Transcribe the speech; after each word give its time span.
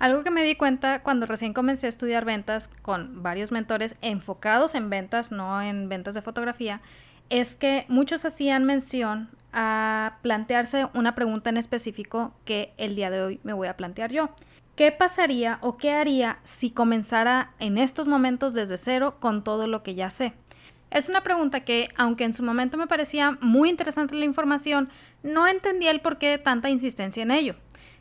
Algo 0.00 0.24
que 0.24 0.30
me 0.30 0.42
di 0.42 0.54
cuenta 0.54 1.02
cuando 1.02 1.26
recién 1.26 1.52
comencé 1.52 1.84
a 1.84 1.90
estudiar 1.90 2.24
ventas 2.24 2.70
con 2.80 3.22
varios 3.22 3.52
mentores 3.52 3.96
enfocados 4.00 4.74
en 4.74 4.88
ventas, 4.88 5.30
no 5.30 5.60
en 5.60 5.90
ventas 5.90 6.14
de 6.14 6.22
fotografía, 6.22 6.80
es 7.28 7.54
que 7.54 7.84
muchos 7.88 8.24
hacían 8.24 8.64
mención 8.64 9.28
a 9.52 10.16
plantearse 10.22 10.88
una 10.94 11.14
pregunta 11.14 11.50
en 11.50 11.58
específico 11.58 12.32
que 12.46 12.72
el 12.78 12.96
día 12.96 13.10
de 13.10 13.20
hoy 13.20 13.40
me 13.42 13.52
voy 13.52 13.68
a 13.68 13.76
plantear 13.76 14.10
yo. 14.10 14.30
¿Qué 14.74 14.90
pasaría 14.90 15.58
o 15.60 15.76
qué 15.76 15.92
haría 15.92 16.38
si 16.44 16.70
comenzara 16.70 17.52
en 17.58 17.76
estos 17.76 18.08
momentos 18.08 18.54
desde 18.54 18.78
cero 18.78 19.18
con 19.20 19.44
todo 19.44 19.66
lo 19.66 19.82
que 19.82 19.94
ya 19.94 20.08
sé? 20.08 20.32
Es 20.90 21.10
una 21.10 21.22
pregunta 21.22 21.60
que, 21.60 21.90
aunque 21.98 22.24
en 22.24 22.32
su 22.32 22.42
momento 22.42 22.78
me 22.78 22.86
parecía 22.86 23.36
muy 23.42 23.68
interesante 23.68 24.14
la 24.14 24.24
información, 24.24 24.88
no 25.22 25.46
entendía 25.46 25.90
el 25.90 26.00
porqué 26.00 26.30
de 26.30 26.38
tanta 26.38 26.70
insistencia 26.70 27.22
en 27.22 27.32
ello. 27.32 27.54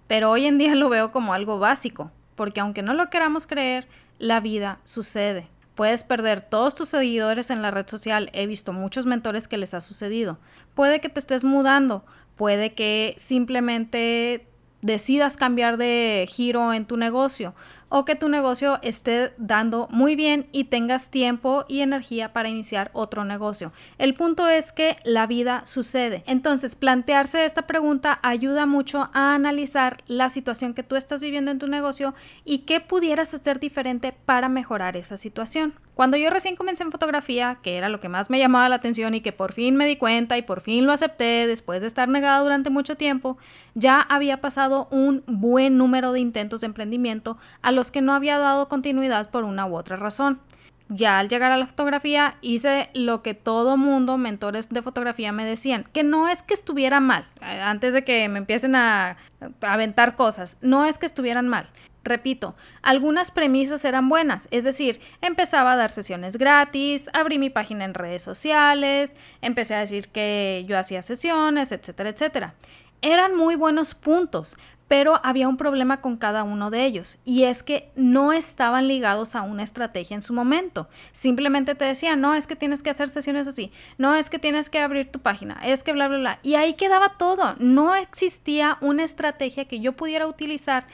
Pero 0.09 0.31
hoy 0.31 0.47
en 0.47 0.57
día 0.57 0.73
lo 0.73 0.89
veo 0.89 1.11
como 1.11 1.35
algo 1.35 1.59
básico, 1.59 2.09
porque 2.35 2.59
aunque 2.59 2.81
no 2.81 2.95
lo 2.95 3.11
queramos 3.11 3.45
creer, 3.45 3.87
la 4.17 4.39
vida 4.39 4.79
sucede. 4.83 5.47
Puedes 5.75 6.03
perder 6.03 6.41
todos 6.41 6.73
tus 6.73 6.89
seguidores 6.89 7.51
en 7.51 7.61
la 7.61 7.69
red 7.69 7.85
social, 7.87 8.31
he 8.33 8.47
visto 8.47 8.73
muchos 8.73 9.05
mentores 9.05 9.47
que 9.47 9.59
les 9.59 9.75
ha 9.75 9.81
sucedido. 9.81 10.39
Puede 10.73 10.99
que 10.99 11.09
te 11.09 11.19
estés 11.19 11.43
mudando, 11.43 12.03
puede 12.35 12.73
que 12.73 13.13
simplemente 13.19 14.47
decidas 14.81 15.37
cambiar 15.37 15.77
de 15.77 16.27
giro 16.27 16.73
en 16.73 16.85
tu 16.85 16.97
negocio 16.97 17.53
o 17.89 18.05
que 18.05 18.15
tu 18.15 18.29
negocio 18.29 18.79
esté 18.81 19.33
dando 19.37 19.87
muy 19.91 20.15
bien 20.15 20.47
y 20.51 20.65
tengas 20.65 21.11
tiempo 21.11 21.65
y 21.67 21.81
energía 21.81 22.33
para 22.33 22.49
iniciar 22.49 22.91
otro 22.93 23.25
negocio. 23.25 23.73
El 23.97 24.13
punto 24.13 24.47
es 24.47 24.71
que 24.71 24.95
la 25.03 25.27
vida 25.27 25.63
sucede. 25.65 26.23
Entonces, 26.25 26.75
plantearse 26.75 27.45
esta 27.45 27.67
pregunta 27.67 28.19
ayuda 28.21 28.65
mucho 28.65 29.09
a 29.13 29.33
analizar 29.33 29.97
la 30.07 30.29
situación 30.29 30.73
que 30.73 30.83
tú 30.83 30.95
estás 30.95 31.21
viviendo 31.21 31.51
en 31.51 31.59
tu 31.59 31.67
negocio 31.67 32.13
y 32.45 32.59
qué 32.59 32.79
pudieras 32.79 33.33
hacer 33.33 33.59
diferente 33.59 34.13
para 34.25 34.49
mejorar 34.49 34.95
esa 34.95 35.17
situación. 35.17 35.73
Cuando 35.99 36.15
yo 36.15 36.29
recién 36.29 36.55
comencé 36.55 36.83
en 36.83 36.93
fotografía, 36.93 37.57
que 37.61 37.75
era 37.75 37.89
lo 37.89 37.99
que 37.99 38.07
más 38.07 38.29
me 38.29 38.39
llamaba 38.39 38.69
la 38.69 38.75
atención 38.75 39.15
y 39.15 39.19
que 39.19 39.33
por 39.33 39.51
fin 39.51 39.75
me 39.75 39.85
di 39.85 39.97
cuenta 39.97 40.37
y 40.37 40.41
por 40.41 40.61
fin 40.61 40.85
lo 40.85 40.93
acepté 40.93 41.45
después 41.45 41.81
de 41.81 41.87
estar 41.87 42.07
negada 42.07 42.39
durante 42.39 42.69
mucho 42.69 42.95
tiempo, 42.95 43.37
ya 43.73 43.99
había 43.99 44.39
pasado 44.39 44.87
un 44.91 45.23
buen 45.27 45.77
número 45.77 46.13
de 46.13 46.21
intentos 46.21 46.61
de 46.61 46.67
emprendimiento 46.67 47.37
a 47.61 47.73
los 47.73 47.91
que 47.91 47.99
no 47.99 48.13
había 48.13 48.37
dado 48.37 48.69
continuidad 48.69 49.29
por 49.29 49.43
una 49.43 49.65
u 49.65 49.75
otra 49.75 49.97
razón. 49.97 50.39
Ya 50.87 51.19
al 51.19 51.27
llegar 51.27 51.51
a 51.51 51.57
la 51.57 51.67
fotografía 51.67 52.37
hice 52.39 52.89
lo 52.93 53.21
que 53.21 53.33
todo 53.33 53.75
mundo, 53.75 54.17
mentores 54.17 54.69
de 54.69 54.81
fotografía, 54.81 55.33
me 55.33 55.43
decían, 55.43 55.85
que 55.91 56.03
no 56.03 56.29
es 56.29 56.43
que 56.43 56.53
estuviera 56.53 57.01
mal, 57.01 57.27
eh, 57.41 57.59
antes 57.61 57.93
de 57.93 58.05
que 58.05 58.29
me 58.29 58.39
empiecen 58.39 58.73
a 58.75 59.17
aventar 59.59 60.15
cosas, 60.15 60.57
no 60.61 60.85
es 60.85 60.97
que 60.97 61.05
estuvieran 61.05 61.49
mal, 61.49 61.69
Repito, 62.03 62.55
algunas 62.81 63.29
premisas 63.29 63.83
eran 63.83 64.07
buenas, 64.07 64.47
es 64.51 64.63
decir, 64.63 65.01
empezaba 65.21 65.73
a 65.73 65.75
dar 65.75 65.91
sesiones 65.91 66.37
gratis, 66.37 67.09
abrí 67.13 67.37
mi 67.39 67.49
página 67.49 67.83
en 67.83 67.93
redes 67.93 68.23
sociales, 68.23 69.13
empecé 69.41 69.75
a 69.75 69.79
decir 69.79 70.07
que 70.07 70.65
yo 70.67 70.77
hacía 70.77 71.01
sesiones, 71.01 71.71
etcétera, 71.71 72.09
etcétera. 72.09 72.55
Eran 73.01 73.35
muy 73.35 73.55
buenos 73.55 73.95
puntos, 73.95 74.57
pero 74.89 75.21
había 75.23 75.47
un 75.47 75.55
problema 75.55 76.01
con 76.01 76.17
cada 76.17 76.43
uno 76.43 76.71
de 76.71 76.83
ellos 76.83 77.19
y 77.23 77.43
es 77.43 77.63
que 77.63 77.91
no 77.95 78.33
estaban 78.33 78.87
ligados 78.87 79.35
a 79.35 79.43
una 79.43 79.63
estrategia 79.63 80.15
en 80.15 80.23
su 80.23 80.33
momento. 80.33 80.89
Simplemente 81.11 81.75
te 81.75 81.85
decían, 81.85 82.19
no, 82.19 82.33
es 82.33 82.47
que 82.47 82.55
tienes 82.55 82.81
que 82.81 82.89
hacer 82.89 83.07
sesiones 83.07 83.47
así, 83.47 83.71
no, 83.97 84.15
es 84.15 84.29
que 84.29 84.39
tienes 84.39 84.69
que 84.69 84.79
abrir 84.79 85.11
tu 85.11 85.19
página, 85.19 85.61
es 85.63 85.83
que 85.83 85.93
bla, 85.93 86.07
bla, 86.07 86.17
bla. 86.17 86.39
Y 86.41 86.55
ahí 86.55 86.73
quedaba 86.73 87.17
todo. 87.17 87.55
No 87.59 87.93
existía 87.95 88.77
una 88.81 89.03
estrategia 89.03 89.65
que 89.65 89.79
yo 89.79 89.93
pudiera 89.93 90.25
utilizar 90.25 90.87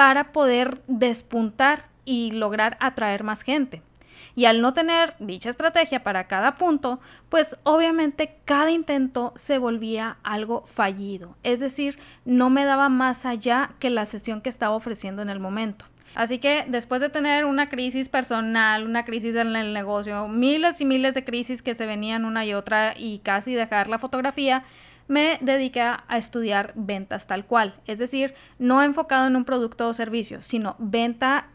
para 0.00 0.32
poder 0.32 0.80
despuntar 0.86 1.90
y 2.06 2.30
lograr 2.30 2.78
atraer 2.80 3.22
más 3.22 3.42
gente. 3.42 3.82
Y 4.34 4.46
al 4.46 4.62
no 4.62 4.72
tener 4.72 5.14
dicha 5.18 5.50
estrategia 5.50 6.02
para 6.02 6.26
cada 6.26 6.54
punto, 6.54 7.00
pues 7.28 7.58
obviamente 7.64 8.38
cada 8.46 8.70
intento 8.70 9.34
se 9.36 9.58
volvía 9.58 10.16
algo 10.22 10.64
fallido. 10.64 11.36
Es 11.42 11.60
decir, 11.60 11.98
no 12.24 12.48
me 12.48 12.64
daba 12.64 12.88
más 12.88 13.26
allá 13.26 13.72
que 13.78 13.90
la 13.90 14.06
sesión 14.06 14.40
que 14.40 14.48
estaba 14.48 14.74
ofreciendo 14.74 15.20
en 15.20 15.28
el 15.28 15.38
momento. 15.38 15.84
Así 16.14 16.38
que 16.38 16.64
después 16.66 17.02
de 17.02 17.10
tener 17.10 17.44
una 17.44 17.68
crisis 17.68 18.08
personal, 18.08 18.86
una 18.86 19.04
crisis 19.04 19.36
en 19.36 19.54
el 19.54 19.74
negocio, 19.74 20.28
miles 20.28 20.80
y 20.80 20.86
miles 20.86 21.12
de 21.12 21.24
crisis 21.24 21.60
que 21.60 21.74
se 21.74 21.84
venían 21.84 22.24
una 22.24 22.46
y 22.46 22.54
otra 22.54 22.94
y 22.96 23.18
casi 23.18 23.52
dejar 23.52 23.90
la 23.90 23.98
fotografía, 23.98 24.64
me 25.10 25.38
dediqué 25.40 25.80
a 25.80 26.04
estudiar 26.16 26.72
ventas 26.76 27.26
tal 27.26 27.44
cual, 27.44 27.74
es 27.86 27.98
decir, 27.98 28.34
no 28.58 28.82
enfocado 28.82 29.26
en 29.26 29.34
un 29.34 29.44
producto 29.44 29.88
o 29.88 29.92
servicio, 29.92 30.40
sino 30.40 30.76
venta 30.78 31.48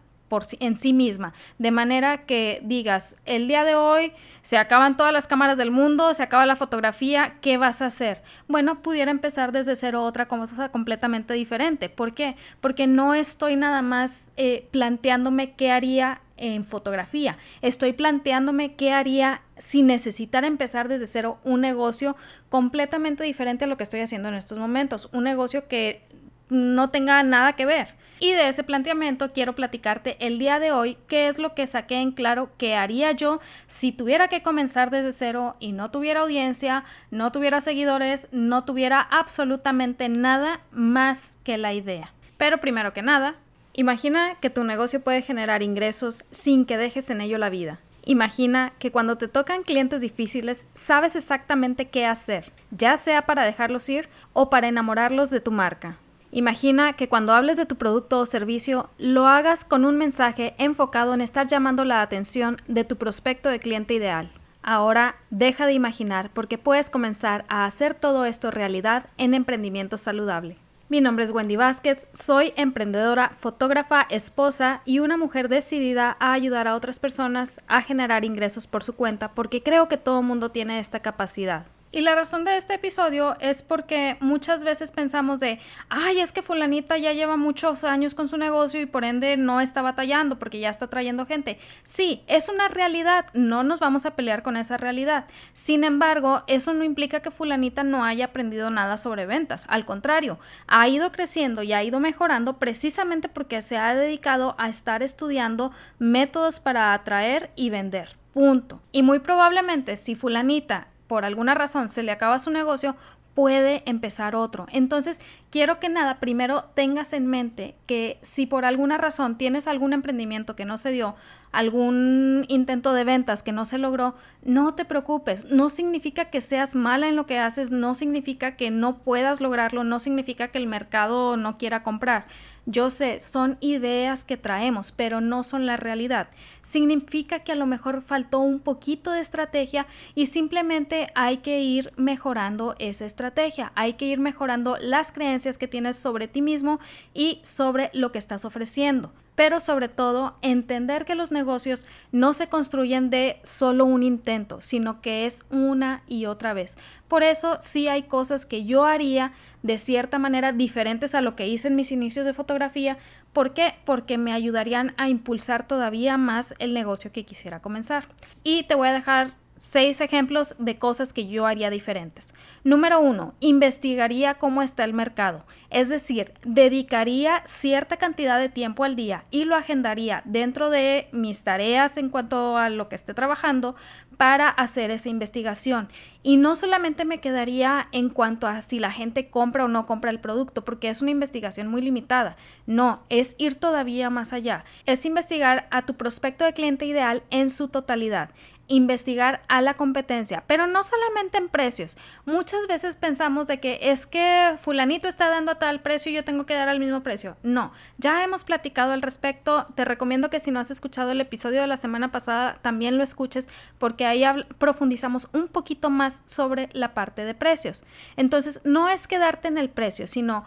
en 0.60 0.76
sí 0.76 0.94
misma, 0.94 1.34
de 1.58 1.72
manera 1.72 2.26
que 2.26 2.62
digas, 2.64 3.18
el 3.26 3.48
día 3.48 3.64
de 3.64 3.76
hoy 3.76 4.14
se 4.42 4.58
acaban 4.58 4.98
todas 4.98 5.12
las 5.12 5.28
cámaras 5.28 5.58
del 5.58 5.72
mundo, 5.72 6.14
se 6.14 6.24
acaba 6.24 6.46
la 6.46 6.56
fotografía, 6.56 7.36
¿qué 7.42 7.58
vas 7.58 7.82
a 7.82 7.88
hacer? 7.88 8.22
Bueno, 8.48 8.82
pudiera 8.82 9.12
empezar 9.12 9.52
desde 9.52 9.76
cero 9.76 10.04
otra 10.04 10.28
cosa 10.28 10.70
completamente 10.70 11.34
diferente. 11.34 11.90
¿Por 11.90 12.14
qué? 12.14 12.36
Porque 12.62 12.88
no 12.88 13.14
estoy 13.14 13.56
nada 13.56 13.82
más 13.82 14.28
eh, 14.38 14.68
planteándome 14.72 15.54
qué 15.54 15.72
haría 15.72 16.22
en 16.38 16.64
fotografía. 16.64 17.38
Estoy 17.62 17.94
planteándome 17.94 18.76
qué 18.76 18.92
haría 18.92 19.42
si 19.58 19.84
necesitara 19.84 20.48
empezar 20.48 20.88
desde 20.88 21.06
cero 21.06 21.40
un 21.44 21.62
negocio 21.62 22.16
completamente 22.50 23.24
diferente 23.24 23.66
a 23.66 23.68
lo 23.68 23.78
que 23.78 23.84
estoy 23.84 24.02
haciendo 24.02 24.28
en 24.28 24.36
estos 24.36 24.58
momentos. 24.58 25.10
Un 25.14 25.24
negocio 25.24 25.68
que 25.68 26.04
no 26.50 26.90
tenga 26.90 27.22
nada 27.24 27.54
que 27.54 27.66
ver. 27.66 27.96
Y 28.20 28.32
de 28.32 28.48
ese 28.48 28.64
planteamiento 28.64 29.34
quiero 29.34 29.56
platicarte 29.56 30.16
el 30.26 30.40
día 30.40 30.60
de 30.60 30.72
hoy 30.72 30.98
qué 31.08 31.28
es 31.28 31.38
lo 31.38 31.54
que 31.54 31.68
saqué 31.68 31.96
en 31.96 32.12
claro 32.12 32.50
que 32.58 32.76
haría 32.76 33.12
yo 33.12 33.42
si 33.68 33.92
tuviera 33.92 34.30
que 34.30 34.42
comenzar 34.42 34.90
desde 34.90 35.12
cero 35.12 35.58
y 35.60 35.74
no 35.74 35.92
tuviera 35.92 36.22
audiencia, 36.22 36.86
no 37.12 37.32
tuviera 37.32 37.60
seguidores, 37.60 38.30
no 38.32 38.64
tuviera 38.64 39.02
absolutamente 39.02 40.08
nada 40.08 40.62
más 40.72 41.38
que 41.44 41.58
la 41.58 41.74
idea. 41.74 42.14
Pero 42.38 42.60
primero 42.60 42.94
que 42.94 43.02
nada, 43.02 43.36
Imagina 43.78 44.36
que 44.40 44.50
tu 44.50 44.64
negocio 44.64 45.02
puede 45.02 45.22
generar 45.22 45.62
ingresos 45.62 46.24
sin 46.32 46.66
que 46.66 46.78
dejes 46.78 47.10
en 47.10 47.20
ello 47.20 47.38
la 47.38 47.50
vida. 47.50 47.80
Imagina 48.06 48.72
que 48.80 48.90
cuando 48.90 49.18
te 49.18 49.28
tocan 49.28 49.64
clientes 49.64 50.00
difíciles 50.00 50.66
sabes 50.76 51.18
exactamente 51.18 51.90
qué 51.90 52.06
hacer, 52.06 52.54
ya 52.72 52.96
sea 52.96 53.26
para 53.26 53.44
dejarlos 53.44 53.90
ir 53.90 54.08
o 54.32 54.50
para 54.50 54.70
enamorarlos 54.70 55.30
de 55.30 55.42
tu 55.42 55.52
marca. 55.52 55.98
Imagina 56.36 56.92
que 56.92 57.08
cuando 57.08 57.34
hables 57.34 57.56
de 57.56 57.66
tu 57.66 57.78
producto 57.78 58.20
o 58.20 58.26
servicio 58.26 58.90
lo 58.98 59.26
hagas 59.26 59.64
con 59.64 59.86
un 59.86 59.96
mensaje 59.96 60.54
enfocado 60.58 61.14
en 61.14 61.22
estar 61.22 61.48
llamando 61.48 61.86
la 61.86 62.02
atención 62.02 62.58
de 62.68 62.84
tu 62.84 62.98
prospecto 62.98 63.48
de 63.48 63.60
cliente 63.60 63.94
ideal. 63.94 64.34
Ahora 64.62 65.16
deja 65.30 65.66
de 65.66 65.72
imaginar 65.72 66.30
porque 66.34 66.58
puedes 66.58 66.90
comenzar 66.90 67.46
a 67.48 67.64
hacer 67.64 67.94
todo 67.94 68.26
esto 68.26 68.52
realidad 68.52 69.06
en 69.18 69.34
emprendimiento 69.34 69.96
saludable. 69.96 70.58
Mi 70.90 71.00
nombre 71.00 71.24
es 71.24 71.32
Wendy 71.32 71.56
Vázquez, 71.56 72.06
soy 72.12 72.52
emprendedora, 72.58 73.30
fotógrafa, 73.30 74.06
esposa 74.10 74.82
y 74.84 75.00
una 75.00 75.16
mujer 75.16 75.48
decidida 75.48 76.18
a 76.20 76.34
ayudar 76.34 76.68
a 76.68 76.76
otras 76.76 77.00
personas 77.00 77.62
a 77.70 77.82
generar 77.82 78.26
ingresos 78.26 78.68
por 78.68 78.84
su 78.84 78.94
cuenta 78.98 79.32
porque 79.32 79.64
creo 79.64 79.88
que 79.88 79.96
todo 79.96 80.22
mundo 80.22 80.50
tiene 80.52 80.80
esta 80.80 81.00
capacidad. 81.00 81.66
Y 81.92 82.02
la 82.02 82.14
razón 82.14 82.44
de 82.44 82.58
este 82.58 82.74
episodio 82.74 83.38
es 83.40 83.62
porque 83.62 84.18
muchas 84.20 84.66
veces 84.66 84.92
pensamos 84.92 85.40
de, 85.40 85.60
ay, 85.88 86.20
es 86.20 86.34
que 86.34 86.42
fulanita 86.42 86.98
ya 86.98 87.14
lleva 87.14 87.38
muchos 87.38 87.86
años 87.86 88.16
con 88.16 88.28
su 88.28 88.38
negocio 88.38 88.82
y 88.82 88.86
por 88.86 89.06
ende 89.06 89.38
no 89.38 89.62
está 89.62 89.82
batallando 89.82 90.38
porque 90.38 90.60
ya 90.60 90.70
está 90.70 90.88
trayendo 90.88 91.26
gente. 91.26 91.58
Sí, 91.84 92.22
es 92.28 92.50
una 92.50 92.68
realidad, 92.68 93.28
no 93.34 93.64
nos 93.64 93.80
vamos 93.80 94.06
a 94.06 94.16
pelear 94.16 94.44
con 94.44 94.58
esa 94.58 94.76
realidad. 94.76 95.26
Sin 95.54 95.86
embargo, 95.86 96.44
eso 96.48 96.74
no 96.74 96.84
implica 96.84 97.22
que 97.22 97.32
fulanita 97.32 97.84
no 97.84 98.04
haya 98.04 98.26
aprendido 98.26 98.70
nada 98.70 98.98
sobre 98.98 99.26
ventas. 99.26 99.66
Al 99.70 99.86
contrario, 99.86 100.38
ha 100.68 100.88
ido 100.90 101.14
creciendo 101.14 101.64
y 101.64 101.72
ha 101.72 101.82
ido 101.82 102.02
mejorando 102.02 102.58
precisamente 102.58 103.30
porque 103.30 103.62
se 103.62 103.78
ha 103.78 103.96
dedicado 103.96 104.56
a 104.58 104.68
estar 104.68 105.02
estudiando 105.02 105.72
métodos 105.98 106.60
para 106.60 106.94
atraer 106.94 107.52
y 107.56 107.70
vender. 107.70 108.18
Punto. 108.34 108.82
Y 108.92 109.02
muy 109.02 109.20
probablemente 109.20 109.96
si 109.96 110.14
fulanita 110.16 110.88
por 111.08 111.26
alguna 111.26 111.54
razón 111.56 111.90
se 111.90 112.04
le 112.04 112.12
acaba 112.12 112.40
su 112.40 112.52
negocio, 112.52 112.96
puede 113.36 113.84
empezar 113.86 114.34
otro. 114.34 114.66
Entonces, 114.72 115.20
quiero 115.52 115.80
que 115.80 115.90
nada, 115.90 116.20
primero 116.20 116.70
tengas 116.74 117.12
en 117.12 117.28
mente 117.28 117.76
que 117.86 118.18
si 118.22 118.46
por 118.46 118.64
alguna 118.64 118.98
razón 118.98 119.38
tienes 119.38 119.68
algún 119.68 119.92
emprendimiento 119.92 120.56
que 120.56 120.64
no 120.64 120.78
se 120.78 120.92
dio, 120.92 121.16
algún 121.52 122.46
intento 122.48 122.94
de 122.94 123.04
ventas 123.04 123.44
que 123.44 123.52
no 123.52 123.66
se 123.66 123.78
logró, 123.78 124.16
no 124.42 124.74
te 124.74 124.86
preocupes. 124.86 125.46
No 125.46 125.68
significa 125.68 126.26
que 126.26 126.40
seas 126.40 126.76
mala 126.76 127.10
en 127.10 127.18
lo 127.18 127.26
que 127.26 127.38
haces, 127.38 127.72
no 127.72 127.94
significa 127.94 128.56
que 128.56 128.72
no 128.72 129.00
puedas 129.00 129.42
lograrlo, 129.42 129.84
no 129.84 130.00
significa 130.00 130.48
que 130.48 130.58
el 130.58 130.68
mercado 130.68 131.36
no 131.36 131.58
quiera 131.58 131.84
comprar. 131.84 132.26
Yo 132.66 132.90
sé, 132.90 133.22
son 133.22 133.58
ideas 133.60 134.24
que 134.24 134.38
traemos, 134.38 134.92
pero 134.92 135.22
no 135.22 135.44
son 135.44 135.66
la 135.66 135.78
realidad. 135.78 136.30
Significa 136.62 137.40
que 137.40 137.52
a 137.52 137.56
lo 137.56 137.68
mejor 137.68 138.02
faltó 138.02 138.40
un 138.40 138.60
poquito 138.60 139.12
de 139.12 139.20
estrategia 139.20 139.86
y 140.16 140.26
simplemente 140.26 141.08
hay 141.16 141.38
que 141.38 141.62
ir 141.62 141.94
mejorando 141.96 142.76
esa 142.80 143.06
estrategia, 143.06 143.72
hay 143.76 143.94
que 143.94 144.06
ir 144.06 144.20
mejorando 144.20 144.78
las 144.80 145.12
creencias 145.12 145.58
que 145.58 145.68
tienes 145.68 145.96
sobre 145.96 146.28
ti 146.28 146.42
mismo 146.42 146.80
y 147.14 147.40
sobre 147.44 147.92
lo 147.94 148.12
que 148.12 148.18
estás 148.18 148.46
ofreciendo 148.46 149.12
pero 149.36 149.60
sobre 149.60 149.90
todo 149.90 150.38
entender 150.42 151.06
que 151.06 151.16
los 151.16 151.32
negocios 151.32 151.86
no 152.12 152.34
se 152.34 152.48
construyen 152.48 153.10
de 153.10 153.40
solo 153.44 153.86
un 153.86 154.02
intento, 154.02 154.62
sino 154.62 155.02
que 155.02 155.26
es 155.26 155.44
una 155.50 156.04
y 156.08 156.26
otra 156.26 156.54
vez. 156.54 156.78
Por 157.08 157.22
eso 157.22 157.58
sí 157.60 157.88
hay 157.88 158.04
cosas 158.04 158.46
que 158.46 158.66
yo 158.66 158.86
haría 158.86 159.34
de 159.62 159.78
cierta 159.78 160.20
manera 160.20 160.54
diferentes 160.54 161.16
a 161.16 161.22
lo 161.22 161.36
que 161.36 161.48
hice 161.48 161.68
en 161.68 161.76
mis 161.76 161.92
inicios 161.92 162.26
de 162.26 162.34
fotografía. 162.34 162.98
¿Por 163.34 163.54
qué? 163.54 163.76
Porque 163.86 164.18
me 164.18 164.32
ayudarían 164.32 164.94
a 164.98 165.10
impulsar 165.10 165.68
todavía 165.68 166.18
más 166.18 166.56
el 166.60 166.74
negocio 166.74 167.12
que 167.12 167.26
quisiera 167.26 167.62
comenzar. 167.62 168.06
Y 168.44 168.64
te 168.64 168.76
voy 168.76 168.88
a 168.88 168.94
dejar 168.94 169.34
seis 169.56 170.02
ejemplos 170.02 170.56
de 170.60 170.78
cosas 170.78 171.14
que 171.14 171.28
yo 171.28 171.46
haría 171.46 171.70
diferentes. 171.70 172.34
Número 172.64 173.00
uno, 173.00 173.36
investigaría 173.40 174.36
cómo 174.36 174.62
está 174.62 174.84
el 174.84 174.94
mercado, 174.94 175.46
es 175.70 175.90
decir, 175.90 176.34
dedicaría 176.44 177.44
cierta 177.46 177.98
cantidad 177.98 178.40
de 178.40 178.50
tiempo 178.50 178.84
al 178.84 178.96
día 178.96 179.26
y 179.30 179.46
lo 179.46 179.56
agendaría 179.56 180.22
dentro 180.26 180.70
de 180.70 181.08
mis 181.12 181.44
tareas 181.44 181.98
en 181.98 182.10
cuanto 182.10 182.58
a 182.58 182.70
lo 182.70 182.90
que 182.90 182.96
esté 182.96 183.14
trabajando 183.14 183.76
para 184.18 184.50
hacer 184.50 184.92
esa 184.92 185.10
investigación. 185.10 185.90
Y 186.24 186.38
no 186.38 186.56
solamente 186.56 187.06
me 187.06 187.20
quedaría 187.20 187.88
en 187.92 188.10
cuanto 188.10 188.48
a 188.48 188.62
si 188.62 188.80
la 188.80 188.92
gente 188.92 189.30
compra 189.30 189.66
o 189.66 189.68
no 189.68 189.86
compra 189.86 190.12
el 190.12 190.20
producto, 190.20 190.64
porque 190.66 190.90
es 190.90 191.02
una 191.02 191.12
investigación 191.12 191.68
muy 191.68 191.82
limitada. 191.82 192.38
No, 192.66 193.04
es 193.10 193.36
ir 193.38 193.56
todavía 193.56 194.10
más 194.10 194.34
allá. 194.34 194.66
Es 194.86 195.06
investigar 195.06 195.68
a 195.72 195.86
tu 195.86 195.96
prospecto 195.96 196.46
de 196.46 196.54
cliente 196.54 196.86
ideal 196.86 197.24
en 197.30 197.50
su 197.50 197.68
totalidad 197.68 198.30
investigar 198.68 199.44
a 199.48 199.62
la 199.62 199.76
competencia, 199.76 200.44
pero 200.48 200.68
no 200.68 200.84
solamente 200.84 201.38
en 201.38 201.50
precios. 201.50 201.98
Muchas 202.26 202.68
veces 202.68 202.96
pensamos 202.96 203.48
de 203.48 203.60
que 203.60 203.80
es 203.82 204.08
que 204.08 204.56
fulanito 204.60 205.08
está 205.08 205.30
dando 205.30 205.52
a 205.52 205.60
tal 205.60 205.82
precio 205.82 206.12
y 206.12 206.16
yo 206.16 206.24
tengo 206.24 206.46
que 206.46 206.56
dar 206.56 206.68
al 206.68 206.80
mismo 206.80 207.04
precio. 207.04 207.38
No, 207.44 207.72
ya 207.98 208.24
hemos 208.24 208.44
platicado 208.44 208.94
al 208.94 209.02
respecto. 209.02 209.66
Te 209.76 209.86
recomiendo 209.86 210.30
que 210.30 210.40
si 210.40 210.52
no 210.52 210.60
has 210.60 210.72
escuchado 210.72 211.12
el 211.12 211.22
episodio 211.22 211.62
de 211.62 211.68
la 211.68 211.78
semana 211.78 212.12
pasada, 212.12 212.56
también 212.62 212.98
lo 212.98 213.04
escuches 213.04 213.48
porque 213.78 214.06
ahí 214.06 214.24
profundizamos 214.58 215.30
un 215.34 215.48
poquito 215.48 215.90
más 215.90 216.24
sobre 216.26 216.70
la 216.74 216.94
parte 216.94 217.24
de 217.24 217.36
precios. 217.36 217.84
Entonces, 218.18 218.62
no 218.64 218.90
es 218.90 219.08
quedarte 219.08 219.48
en 219.48 219.58
el 219.58 219.70
precio, 219.70 220.08
sino 220.08 220.46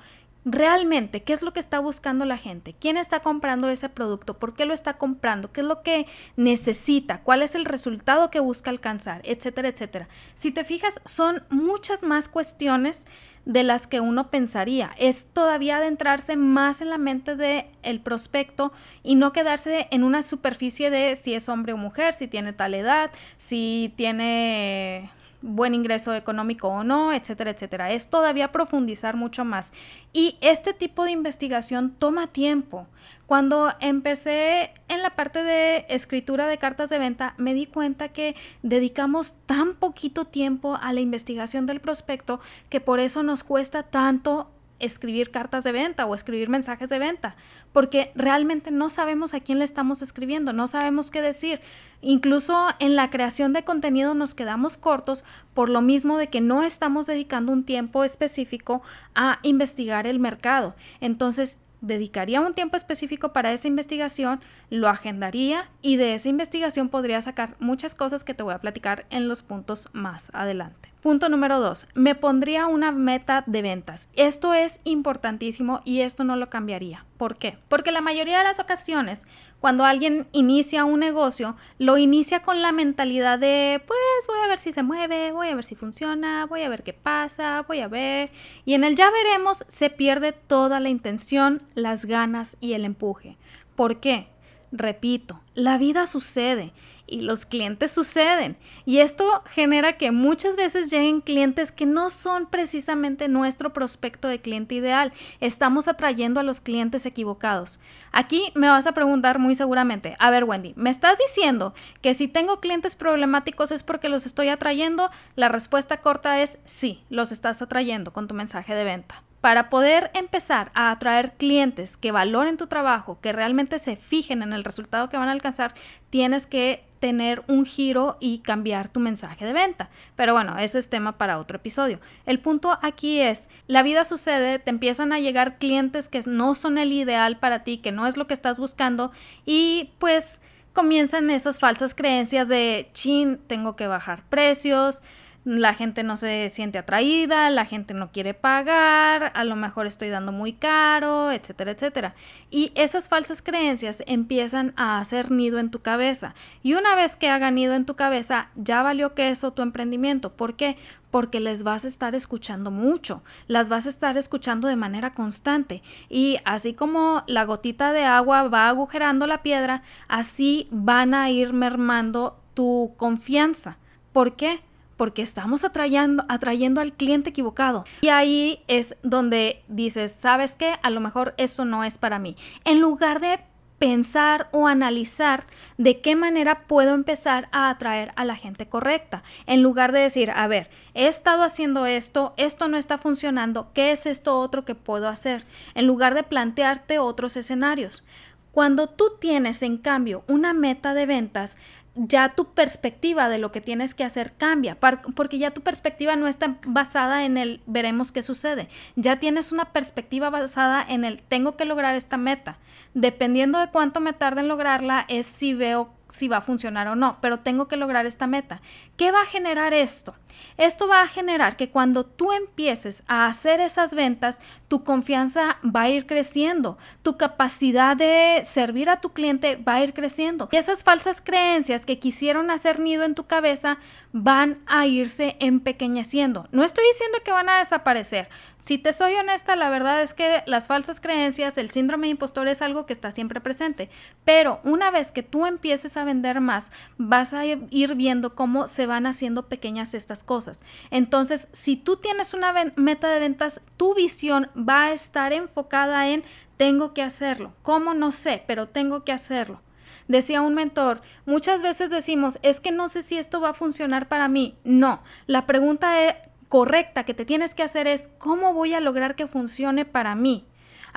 realmente 0.52 1.22
qué 1.22 1.32
es 1.32 1.42
lo 1.42 1.52
que 1.52 1.60
está 1.60 1.78
buscando 1.78 2.24
la 2.24 2.38
gente, 2.38 2.74
quién 2.78 2.96
está 2.96 3.20
comprando 3.20 3.68
ese 3.68 3.88
producto, 3.88 4.38
por 4.38 4.54
qué 4.54 4.64
lo 4.64 4.74
está 4.74 4.94
comprando, 4.94 5.52
qué 5.52 5.60
es 5.60 5.66
lo 5.66 5.82
que 5.82 6.06
necesita, 6.36 7.22
cuál 7.22 7.42
es 7.42 7.54
el 7.54 7.64
resultado 7.64 8.30
que 8.30 8.40
busca 8.40 8.70
alcanzar, 8.70 9.20
etcétera, 9.24 9.68
etcétera. 9.68 10.08
Si 10.34 10.50
te 10.50 10.64
fijas, 10.64 11.00
son 11.04 11.42
muchas 11.50 12.02
más 12.02 12.28
cuestiones 12.28 13.06
de 13.44 13.62
las 13.62 13.86
que 13.86 14.00
uno 14.00 14.26
pensaría. 14.26 14.90
Es 14.98 15.26
todavía 15.32 15.78
adentrarse 15.78 16.36
más 16.36 16.82
en 16.82 16.90
la 16.90 16.98
mente 16.98 17.34
del 17.34 17.64
el 17.82 18.00
prospecto 18.00 18.72
y 19.02 19.14
no 19.14 19.32
quedarse 19.32 19.88
en 19.90 20.04
una 20.04 20.20
superficie 20.20 20.90
de 20.90 21.16
si 21.16 21.34
es 21.34 21.48
hombre 21.48 21.72
o 21.72 21.78
mujer, 21.78 22.12
si 22.12 22.28
tiene 22.28 22.52
tal 22.52 22.74
edad, 22.74 23.10
si 23.38 23.94
tiene 23.96 25.10
buen 25.40 25.74
ingreso 25.74 26.14
económico 26.14 26.68
o 26.68 26.84
no, 26.84 27.12
etcétera, 27.12 27.50
etcétera. 27.50 27.92
Es 27.92 28.08
todavía 28.08 28.52
profundizar 28.52 29.16
mucho 29.16 29.44
más. 29.44 29.72
Y 30.12 30.36
este 30.40 30.72
tipo 30.72 31.04
de 31.04 31.12
investigación 31.12 31.94
toma 31.98 32.26
tiempo. 32.26 32.86
Cuando 33.26 33.72
empecé 33.80 34.72
en 34.88 35.02
la 35.02 35.10
parte 35.10 35.42
de 35.42 35.84
escritura 35.88 36.46
de 36.46 36.58
cartas 36.58 36.90
de 36.90 36.98
venta, 36.98 37.34
me 37.36 37.54
di 37.54 37.66
cuenta 37.66 38.08
que 38.08 38.34
dedicamos 38.62 39.34
tan 39.46 39.74
poquito 39.74 40.24
tiempo 40.24 40.78
a 40.80 40.92
la 40.92 41.00
investigación 41.00 41.66
del 41.66 41.80
prospecto 41.80 42.40
que 42.70 42.80
por 42.80 43.00
eso 43.00 43.22
nos 43.22 43.44
cuesta 43.44 43.82
tanto 43.82 44.50
escribir 44.78 45.30
cartas 45.30 45.64
de 45.64 45.72
venta 45.72 46.06
o 46.06 46.14
escribir 46.14 46.48
mensajes 46.48 46.88
de 46.88 46.98
venta, 46.98 47.36
porque 47.72 48.12
realmente 48.14 48.70
no 48.70 48.88
sabemos 48.88 49.34
a 49.34 49.40
quién 49.40 49.58
le 49.58 49.64
estamos 49.64 50.02
escribiendo, 50.02 50.52
no 50.52 50.66
sabemos 50.66 51.10
qué 51.10 51.22
decir. 51.22 51.60
Incluso 52.00 52.68
en 52.78 52.96
la 52.96 53.10
creación 53.10 53.52
de 53.52 53.64
contenido 53.64 54.14
nos 54.14 54.34
quedamos 54.34 54.78
cortos 54.78 55.24
por 55.54 55.68
lo 55.68 55.82
mismo 55.82 56.16
de 56.16 56.28
que 56.28 56.40
no 56.40 56.62
estamos 56.62 57.06
dedicando 57.06 57.52
un 57.52 57.64
tiempo 57.64 58.04
específico 58.04 58.82
a 59.14 59.40
investigar 59.42 60.06
el 60.06 60.20
mercado. 60.20 60.76
Entonces, 61.00 61.58
dedicaría 61.80 62.40
un 62.40 62.54
tiempo 62.54 62.76
específico 62.76 63.32
para 63.32 63.52
esa 63.52 63.68
investigación, 63.68 64.40
lo 64.70 64.88
agendaría 64.88 65.68
y 65.82 65.96
de 65.96 66.14
esa 66.14 66.28
investigación 66.28 66.88
podría 66.88 67.22
sacar 67.22 67.56
muchas 67.60 67.94
cosas 67.94 68.24
que 68.24 68.34
te 68.34 68.42
voy 68.42 68.54
a 68.54 68.60
platicar 68.60 69.06
en 69.10 69.28
los 69.28 69.42
puntos 69.42 69.88
más 69.92 70.30
adelante. 70.34 70.90
Punto 71.08 71.30
número 71.30 71.58
dos, 71.58 71.86
me 71.94 72.14
pondría 72.14 72.66
una 72.66 72.92
meta 72.92 73.42
de 73.46 73.62
ventas. 73.62 74.10
Esto 74.12 74.52
es 74.52 74.78
importantísimo 74.84 75.80
y 75.86 76.02
esto 76.02 76.22
no 76.22 76.36
lo 76.36 76.50
cambiaría. 76.50 77.06
¿Por 77.16 77.38
qué? 77.38 77.56
Porque 77.70 77.92
la 77.92 78.02
mayoría 78.02 78.36
de 78.36 78.44
las 78.44 78.60
ocasiones, 78.60 79.26
cuando 79.58 79.86
alguien 79.86 80.28
inicia 80.32 80.84
un 80.84 81.00
negocio, 81.00 81.56
lo 81.78 81.96
inicia 81.96 82.42
con 82.42 82.60
la 82.60 82.72
mentalidad 82.72 83.38
de, 83.38 83.82
pues 83.86 83.98
voy 84.26 84.38
a 84.44 84.48
ver 84.48 84.58
si 84.58 84.70
se 84.70 84.82
mueve, 84.82 85.32
voy 85.32 85.48
a 85.48 85.54
ver 85.54 85.64
si 85.64 85.76
funciona, 85.76 86.44
voy 86.44 86.60
a 86.60 86.68
ver 86.68 86.82
qué 86.82 86.92
pasa, 86.92 87.64
voy 87.66 87.80
a 87.80 87.88
ver. 87.88 88.30
Y 88.66 88.74
en 88.74 88.84
el 88.84 88.94
ya 88.94 89.10
veremos 89.10 89.64
se 89.66 89.88
pierde 89.88 90.32
toda 90.32 90.78
la 90.78 90.90
intención, 90.90 91.62
las 91.74 92.04
ganas 92.04 92.58
y 92.60 92.74
el 92.74 92.84
empuje. 92.84 93.38
¿Por 93.76 94.00
qué? 94.00 94.28
Repito, 94.72 95.40
la 95.54 95.78
vida 95.78 96.06
sucede 96.06 96.74
y 97.08 97.22
los 97.22 97.46
clientes 97.46 97.90
suceden. 97.90 98.56
Y 98.84 98.98
esto 98.98 99.42
genera 99.46 99.96
que 99.96 100.12
muchas 100.12 100.56
veces 100.56 100.90
lleguen 100.90 101.20
clientes 101.20 101.72
que 101.72 101.86
no 101.86 102.10
son 102.10 102.46
precisamente 102.46 103.28
nuestro 103.28 103.72
prospecto 103.72 104.28
de 104.28 104.40
cliente 104.40 104.74
ideal. 104.74 105.12
Estamos 105.40 105.88
atrayendo 105.88 106.40
a 106.40 106.42
los 106.44 106.60
clientes 106.60 107.06
equivocados. 107.06 107.80
Aquí 108.12 108.52
me 108.54 108.68
vas 108.68 108.86
a 108.86 108.92
preguntar 108.92 109.38
muy 109.38 109.54
seguramente, 109.54 110.16
a 110.18 110.30
ver 110.30 110.44
Wendy, 110.44 110.74
¿me 110.76 110.90
estás 110.90 111.18
diciendo 111.18 111.74
que 112.02 112.14
si 112.14 112.28
tengo 112.28 112.60
clientes 112.60 112.94
problemáticos 112.94 113.72
es 113.72 113.82
porque 113.82 114.08
los 114.08 114.26
estoy 114.26 114.48
atrayendo? 114.48 115.10
La 115.34 115.48
respuesta 115.48 115.98
corta 115.98 116.40
es 116.42 116.58
sí, 116.64 117.02
los 117.08 117.32
estás 117.32 117.62
atrayendo 117.62 118.12
con 118.12 118.28
tu 118.28 118.34
mensaje 118.34 118.74
de 118.74 118.84
venta. 118.84 119.22
Para 119.40 119.70
poder 119.70 120.10
empezar 120.14 120.70
a 120.74 120.90
atraer 120.90 121.34
clientes 121.34 121.96
que 121.96 122.10
valoren 122.10 122.56
tu 122.56 122.66
trabajo, 122.66 123.20
que 123.20 123.32
realmente 123.32 123.78
se 123.78 123.94
fijen 123.94 124.42
en 124.42 124.52
el 124.52 124.64
resultado 124.64 125.08
que 125.08 125.16
van 125.16 125.28
a 125.28 125.32
alcanzar, 125.32 125.74
tienes 126.10 126.48
que 126.48 126.87
tener 126.98 127.42
un 127.48 127.64
giro 127.64 128.16
y 128.20 128.38
cambiar 128.38 128.88
tu 128.88 129.00
mensaje 129.00 129.44
de 129.44 129.52
venta. 129.52 129.90
Pero 130.16 130.32
bueno, 130.32 130.58
eso 130.58 130.78
es 130.78 130.88
tema 130.88 131.18
para 131.18 131.38
otro 131.38 131.56
episodio. 131.56 132.00
El 132.26 132.40
punto 132.40 132.78
aquí 132.82 133.20
es, 133.20 133.48
la 133.66 133.82
vida 133.82 134.04
sucede, 134.04 134.58
te 134.58 134.70
empiezan 134.70 135.12
a 135.12 135.20
llegar 135.20 135.58
clientes 135.58 136.08
que 136.08 136.20
no 136.26 136.54
son 136.54 136.78
el 136.78 136.92
ideal 136.92 137.38
para 137.38 137.64
ti, 137.64 137.78
que 137.78 137.92
no 137.92 138.06
es 138.06 138.16
lo 138.16 138.26
que 138.26 138.34
estás 138.34 138.58
buscando 138.58 139.12
y 139.46 139.90
pues 139.98 140.40
comienzan 140.72 141.30
esas 141.30 141.58
falsas 141.58 141.94
creencias 141.94 142.48
de, 142.48 142.88
chin, 142.92 143.40
tengo 143.46 143.74
que 143.74 143.86
bajar 143.86 144.22
precios, 144.28 145.02
la 145.44 145.72
gente 145.72 146.02
no 146.02 146.16
se 146.16 146.50
siente 146.50 146.78
atraída, 146.78 147.48
la 147.50 147.64
gente 147.64 147.94
no 147.94 148.10
quiere 148.12 148.34
pagar, 148.34 149.32
a 149.34 149.44
lo 149.44 149.56
mejor 149.56 149.86
estoy 149.86 150.08
dando 150.08 150.32
muy 150.32 150.52
caro, 150.52 151.30
etcétera, 151.30 151.70
etcétera. 151.70 152.14
Y 152.50 152.72
esas 152.74 153.08
falsas 153.08 153.40
creencias 153.40 154.02
empiezan 154.06 154.74
a 154.76 154.98
hacer 154.98 155.30
nido 155.30 155.58
en 155.58 155.70
tu 155.70 155.80
cabeza. 155.80 156.34
Y 156.62 156.74
una 156.74 156.94
vez 156.94 157.16
que 157.16 157.30
hagan 157.30 157.54
nido 157.54 157.74
en 157.74 157.86
tu 157.86 157.96
cabeza, 157.96 158.50
ya 158.56 158.82
valió 158.82 159.14
que 159.14 159.30
eso 159.30 159.52
tu 159.52 159.62
emprendimiento. 159.62 160.32
¿Por 160.34 160.54
qué? 160.54 160.76
Porque 161.10 161.40
les 161.40 161.62
vas 161.62 161.84
a 161.84 161.88
estar 161.88 162.14
escuchando 162.14 162.70
mucho, 162.70 163.22
las 163.46 163.70
vas 163.70 163.86
a 163.86 163.88
estar 163.88 164.18
escuchando 164.18 164.68
de 164.68 164.76
manera 164.76 165.12
constante. 165.12 165.82
Y 166.10 166.38
así 166.44 166.74
como 166.74 167.22
la 167.26 167.44
gotita 167.44 167.92
de 167.92 168.04
agua 168.04 168.48
va 168.48 168.68
agujerando 168.68 169.26
la 169.26 169.42
piedra, 169.42 169.82
así 170.08 170.68
van 170.70 171.14
a 171.14 171.30
ir 171.30 171.54
mermando 171.54 172.38
tu 172.52 172.92
confianza. 172.98 173.78
¿Por 174.12 174.36
qué? 174.36 174.60
Porque 174.98 175.22
estamos 175.22 175.64
atrayendo, 175.64 176.26
atrayendo 176.28 176.82
al 176.82 176.92
cliente 176.92 177.30
equivocado. 177.30 177.86
Y 178.02 178.08
ahí 178.08 178.62
es 178.68 178.96
donde 179.02 179.62
dices, 179.68 180.12
¿sabes 180.12 180.56
qué? 180.56 180.74
A 180.82 180.90
lo 180.90 181.00
mejor 181.00 181.32
eso 181.38 181.64
no 181.64 181.84
es 181.84 181.96
para 181.96 182.18
mí. 182.18 182.36
En 182.64 182.80
lugar 182.80 183.20
de 183.20 183.38
pensar 183.78 184.48
o 184.50 184.66
analizar 184.66 185.46
de 185.76 186.00
qué 186.00 186.16
manera 186.16 186.66
puedo 186.66 186.94
empezar 186.94 187.48
a 187.52 187.70
atraer 187.70 188.12
a 188.16 188.24
la 188.24 188.34
gente 188.34 188.68
correcta, 188.68 189.22
en 189.46 189.62
lugar 189.62 189.92
de 189.92 190.00
decir, 190.00 190.32
a 190.32 190.48
ver, 190.48 190.68
he 190.94 191.06
estado 191.06 191.44
haciendo 191.44 191.86
esto, 191.86 192.34
esto 192.36 192.66
no 192.66 192.76
está 192.76 192.98
funcionando, 192.98 193.70
¿qué 193.74 193.92
es 193.92 194.06
esto 194.06 194.40
otro 194.40 194.64
que 194.64 194.74
puedo 194.74 195.08
hacer? 195.08 195.44
En 195.74 195.86
lugar 195.86 196.14
de 196.14 196.24
plantearte 196.24 196.98
otros 196.98 197.36
escenarios. 197.36 198.02
Cuando 198.50 198.88
tú 198.88 199.12
tienes, 199.20 199.62
en 199.62 199.76
cambio, 199.76 200.24
una 200.26 200.52
meta 200.52 200.92
de 200.92 201.06
ventas, 201.06 201.58
ya 201.98 202.34
tu 202.34 202.52
perspectiva 202.54 203.28
de 203.28 203.38
lo 203.38 203.50
que 203.50 203.60
tienes 203.60 203.94
que 203.94 204.04
hacer 204.04 204.32
cambia, 204.36 204.78
porque 205.14 205.38
ya 205.38 205.50
tu 205.50 205.62
perspectiva 205.62 206.14
no 206.16 206.28
está 206.28 206.56
basada 206.66 207.24
en 207.24 207.36
el 207.36 207.60
veremos 207.66 208.12
qué 208.12 208.22
sucede, 208.22 208.68
ya 208.94 209.18
tienes 209.18 209.50
una 209.50 209.72
perspectiva 209.72 210.30
basada 210.30 210.84
en 210.86 211.04
el 211.04 211.20
tengo 211.22 211.56
que 211.56 211.64
lograr 211.64 211.96
esta 211.96 212.16
meta. 212.16 212.58
Dependiendo 212.94 213.58
de 213.58 213.68
cuánto 213.70 214.00
me 214.00 214.12
tarde 214.12 214.40
en 214.40 214.48
lograrla, 214.48 215.04
es 215.08 215.26
si 215.26 215.54
veo 215.54 215.92
si 216.08 216.28
va 216.28 216.38
a 216.38 216.42
funcionar 216.42 216.88
o 216.88 216.96
no, 216.96 217.18
pero 217.20 217.40
tengo 217.40 217.68
que 217.68 217.76
lograr 217.76 218.06
esta 218.06 218.26
meta. 218.26 218.62
¿Qué 218.96 219.12
va 219.12 219.22
a 219.22 219.26
generar 219.26 219.74
esto? 219.74 220.14
Esto 220.56 220.88
va 220.88 221.02
a 221.02 221.08
generar 221.08 221.56
que 221.56 221.70
cuando 221.70 222.04
tú 222.04 222.32
empieces 222.32 223.04
a 223.06 223.26
hacer 223.26 223.60
esas 223.60 223.94
ventas, 223.94 224.40
tu 224.68 224.84
confianza 224.84 225.58
va 225.64 225.82
a 225.82 225.88
ir 225.88 226.06
creciendo, 226.06 226.78
tu 227.02 227.16
capacidad 227.16 227.96
de 227.96 228.42
servir 228.44 228.90
a 228.90 229.00
tu 229.00 229.10
cliente 229.10 229.56
va 229.56 229.74
a 229.74 229.82
ir 229.82 229.94
creciendo. 229.94 230.48
Y 230.52 230.56
esas 230.56 230.84
falsas 230.84 231.20
creencias 231.20 231.86
que 231.86 231.98
quisieron 231.98 232.50
hacer 232.50 232.80
nido 232.80 233.04
en 233.04 233.14
tu 233.14 233.26
cabeza 233.26 233.78
van 234.12 234.58
a 234.66 234.86
irse 234.86 235.36
empequeñeciendo. 235.40 236.48
No 236.52 236.64
estoy 236.64 236.84
diciendo 236.92 237.18
que 237.24 237.32
van 237.32 237.48
a 237.48 237.58
desaparecer. 237.58 238.28
Si 238.58 238.78
te 238.78 238.92
soy 238.92 239.14
honesta, 239.14 239.54
la 239.56 239.70
verdad 239.70 240.02
es 240.02 240.14
que 240.14 240.42
las 240.46 240.66
falsas 240.66 241.00
creencias, 241.00 241.58
el 241.58 241.70
síndrome 241.70 242.06
de 242.06 242.12
impostor 242.12 242.48
es 242.48 242.62
algo 242.62 242.86
que 242.86 242.92
está 242.92 243.10
siempre 243.10 243.40
presente. 243.40 243.90
Pero 244.24 244.60
una 244.64 244.90
vez 244.90 245.12
que 245.12 245.22
tú 245.22 245.46
empieces 245.46 245.96
a 245.96 246.04
vender 246.04 246.40
más, 246.40 246.72
vas 246.96 247.34
a 247.34 247.44
ir 247.44 247.94
viendo 247.94 248.34
cómo 248.34 248.66
se 248.66 248.86
van 248.86 249.06
haciendo 249.06 249.48
pequeñas 249.48 249.94
estas 249.94 250.24
cosas. 250.28 250.62
Entonces, 250.92 251.48
si 251.52 251.74
tú 251.74 251.96
tienes 251.96 252.34
una 252.34 252.54
meta 252.76 253.08
de 253.08 253.18
ventas, 253.18 253.60
tu 253.76 253.94
visión 253.94 254.48
va 254.56 254.84
a 254.84 254.92
estar 254.92 255.32
enfocada 255.32 256.08
en 256.08 256.22
tengo 256.58 256.92
que 256.92 257.02
hacerlo. 257.02 257.54
¿Cómo? 257.62 257.94
No 257.94 258.12
sé, 258.12 258.44
pero 258.46 258.68
tengo 258.68 259.04
que 259.04 259.12
hacerlo. 259.12 259.62
Decía 260.06 260.42
un 260.42 260.54
mentor, 260.54 261.00
muchas 261.24 261.62
veces 261.62 261.90
decimos, 261.90 262.38
es 262.42 262.60
que 262.60 262.72
no 262.72 262.88
sé 262.88 263.02
si 263.02 263.16
esto 263.16 263.40
va 263.40 263.50
a 263.50 263.54
funcionar 263.54 264.08
para 264.08 264.28
mí. 264.28 264.58
No, 264.64 265.02
la 265.26 265.46
pregunta 265.46 266.02
e, 266.02 266.20
correcta 266.48 267.04
que 267.04 267.14
te 267.14 267.24
tienes 267.24 267.54
que 267.54 267.62
hacer 267.62 267.86
es, 267.86 268.10
¿cómo 268.18 268.52
voy 268.52 268.74
a 268.74 268.80
lograr 268.80 269.16
que 269.16 269.26
funcione 269.26 269.84
para 269.84 270.14
mí? 270.14 270.46